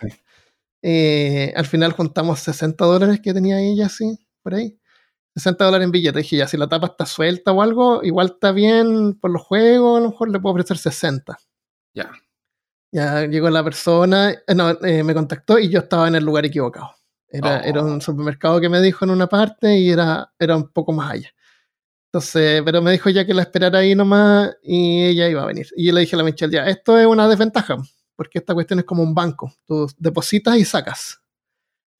[0.82, 4.78] Eh, al final juntamos 60 dólares que tenía ella, así, por ahí.
[5.36, 6.20] 60 dólares en billete.
[6.20, 9.98] Dije, ya, si la tapa está suelta o algo, igual está bien por los juegos,
[9.98, 11.38] a lo mejor le puedo ofrecer 60.
[11.94, 12.12] Ya.
[12.92, 16.92] Ya llegó la persona, eh, no, me contactó y yo estaba en el lugar equivocado.
[17.28, 18.02] Era, un oh.
[18.02, 21.30] supermercado que me dijo en una parte y era, era un poco más allá.
[22.14, 25.68] Entonces, pero me dijo ya que la esperara ahí nomás y ella iba a venir.
[25.76, 27.78] Y yo le dije a la Michelle, ya, esto es una desventaja,
[28.16, 29.52] porque esta cuestión es como un banco.
[29.66, 31.23] Tú depositas y sacas.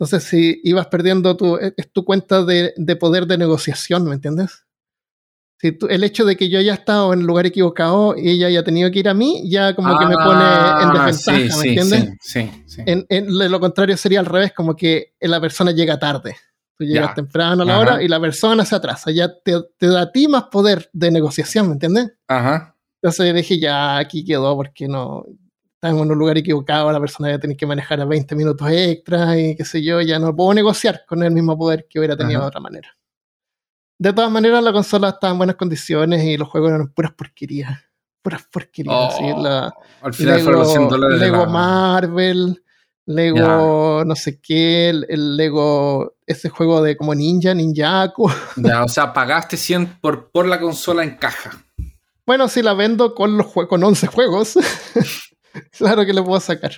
[0.04, 4.66] Entonces, si ibas perdiendo tu, es tu cuenta de, de poder de negociación, ¿me entiendes?
[5.64, 8.92] el hecho de que yo haya estado en el lugar equivocado y ella haya tenido
[8.92, 12.18] que ir a mí, ya como que me pone en ah, desventaja, ¿me entiendes?
[12.20, 16.36] Sí, sí, en, en, lo contrario sería al revés, como que la persona llega tarde.
[16.78, 19.12] Tú llegas temprano a la hora y la persona se atrasa.
[19.12, 22.12] Ya te, te, da a ti más poder de negociación, ¿me entiendes?
[22.28, 22.76] Ajá.
[23.02, 25.24] Entonces dije, ya aquí quedó porque no.
[25.84, 29.38] Estamos en un lugar equivocado, la persona ya tiene que manejar a 20 minutos extra
[29.38, 32.40] y qué sé yo, ya no puedo negociar con el mismo poder que hubiera tenido
[32.40, 32.96] de otra manera.
[34.00, 37.82] De todas maneras, la consola estaba en buenas condiciones y los juegos eran puras porquerías.
[38.22, 38.96] Puras porquerías.
[38.96, 39.72] Oh,
[40.04, 42.64] al final Lego, fueron Lego Marvel,
[43.06, 48.32] Lego no sé qué, el, Lego, ese juego de como Ninja, Ninjaku.
[48.56, 51.62] Ya, o sea, pagaste 100 por, por la consola en caja.
[52.26, 54.58] Bueno, si la vendo con, los con 11 juegos,
[55.78, 56.72] claro que le puedo sacar.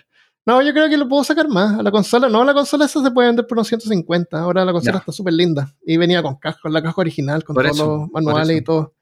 [0.45, 1.79] No, yo creo que lo puedo sacar más.
[1.79, 4.39] A la consola, no, la consola esa se puede vender por unos 150.
[4.39, 5.73] Ahora la consola está súper linda.
[5.83, 8.93] Y venía con caja, con la caja original, con todos los manuales y todo.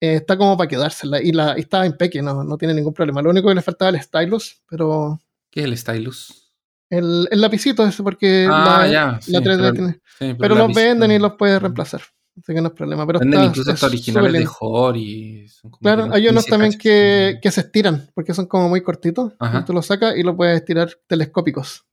[0.00, 1.20] Eh, está como para quedársela.
[1.20, 3.20] Y, la, y estaba en peque, no, no tiene ningún problema.
[3.20, 5.20] Lo único que le faltaba era el stylus, pero.
[5.50, 6.52] ¿Qué es el stylus?
[6.88, 10.36] El, el lapicito ese, porque ah, la, ya, la 3D tiene.
[10.38, 12.00] pero, los venden y los puedes reemplazar.
[12.38, 13.06] Así que no es problema.
[13.06, 15.46] Pero Venden incluso hasta originales de y
[15.80, 19.32] Claro, hay unos también que, que, se estiran, porque son como muy cortitos.
[19.66, 21.84] Tú los sacas y lo puedes estirar telescópicos.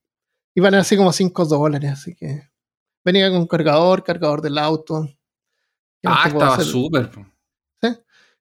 [0.54, 2.50] Y van así como 5 dólares, así que.
[3.04, 5.08] Venía con cargador, cargador del auto.
[6.04, 7.12] Ah, estaba súper.
[7.82, 7.90] Sí.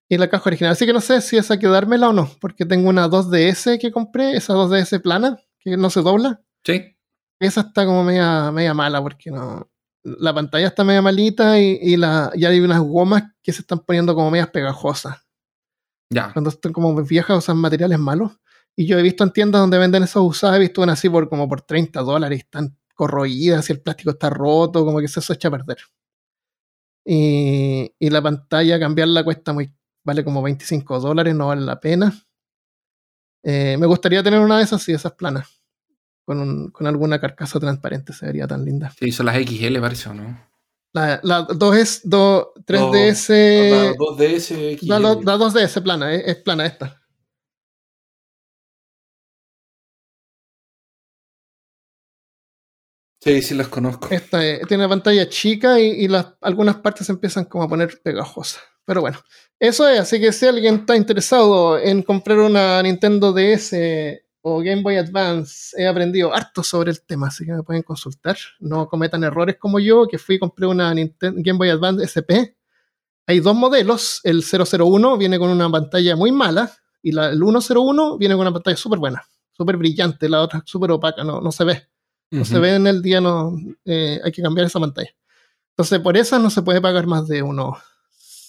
[0.09, 0.73] Y la caja original.
[0.73, 4.37] Así que no sé si esa quedármela o no, porque tengo una 2DS que compré,
[4.37, 6.43] esa 2DS plana, que no se dobla.
[6.65, 6.97] Sí.
[7.41, 9.69] Esa está como media, media mala, porque no
[10.05, 14.15] la pantalla está media malita y, la, ya hay unas gomas que se están poniendo
[14.15, 15.27] como medias pegajosas.
[16.11, 16.33] Ya.
[16.33, 18.33] Cuando están como viejas, usan materiales malos.
[18.77, 21.29] Y yo he visto en tiendas donde venden esas usadas, he visto una así por
[21.29, 25.49] como por 30 dólares, están corroídas y el plástico está roto, como que se echa
[25.49, 25.79] a perder.
[27.07, 29.73] Y, y la pantalla, cambiarla cuesta muy,
[30.05, 32.13] vale como 25 dólares, no vale la pena.
[33.43, 35.54] Eh, me gustaría tener una de esas, y esas planas
[36.25, 38.93] con, con, alguna carcasa transparente, se vería tan linda.
[38.99, 40.55] Sí, son las XL, parece, ¿o no?
[40.93, 43.29] La, la 2S, 2, 3DS.
[43.71, 44.79] La 2DS.
[44.79, 44.87] XL.
[44.89, 47.01] La, la 2DS plana, es, plana esta.
[53.21, 54.09] Sí, sí las conozco.
[54.11, 58.01] Esta eh, tiene una pantalla chica y, y las, algunas partes empiezan como a poner
[58.03, 58.63] pegajosas.
[58.85, 59.19] Pero bueno,
[59.59, 59.99] eso es.
[59.99, 63.73] Así que si alguien está interesado en comprar una Nintendo DS
[64.47, 68.37] o Game Boy Advance, he aprendido harto sobre el tema, así que me pueden consultar.
[68.61, 72.53] No cometan errores como yo, que fui y compré una Nintendo, Game Boy Advance SP.
[73.27, 76.71] Hay dos modelos, el 001 viene con una pantalla muy mala
[77.01, 80.91] y la, el 101 viene con una pantalla súper buena, súper brillante, la otra súper
[80.91, 81.89] opaca, no, no se ve.
[82.31, 85.11] No se ve en el día, no, eh, hay que cambiar esa pantalla.
[85.71, 87.79] Entonces, por esa no se puede pagar más de unos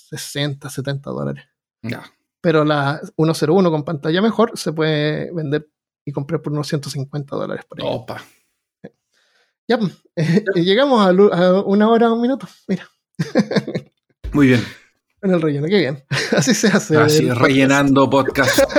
[0.10, 1.46] 60, 70 dólares.
[2.41, 5.70] Pero la 101 con pantalla mejor se puede vender
[6.06, 7.88] y compré por unos 150 dólares por ahí.
[7.89, 8.24] Opa.
[9.68, 9.91] Ya, pues,
[10.56, 11.12] llegamos a,
[11.64, 12.47] una hora, un minuto.
[12.68, 12.88] Mira.
[14.32, 14.64] Muy bien.
[15.24, 16.03] En el relleno, qué bien.
[16.38, 16.97] Así se hace.
[16.97, 18.60] Así, rellenando podcast.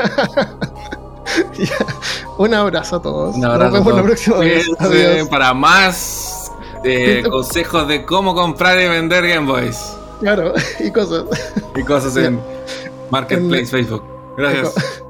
[2.39, 3.37] Un abrazo a todos.
[3.37, 4.68] Un abrazo Nos vemos la próxima vez.
[4.79, 5.29] Adiós.
[5.29, 6.53] Para más
[6.85, 9.97] eh, consejos de cómo comprar y vender Game Boys.
[10.20, 11.24] Claro, y cosas.
[11.74, 12.41] Y cosas en
[13.11, 14.05] Marketplace, Facebook.
[14.37, 15.03] Gracias.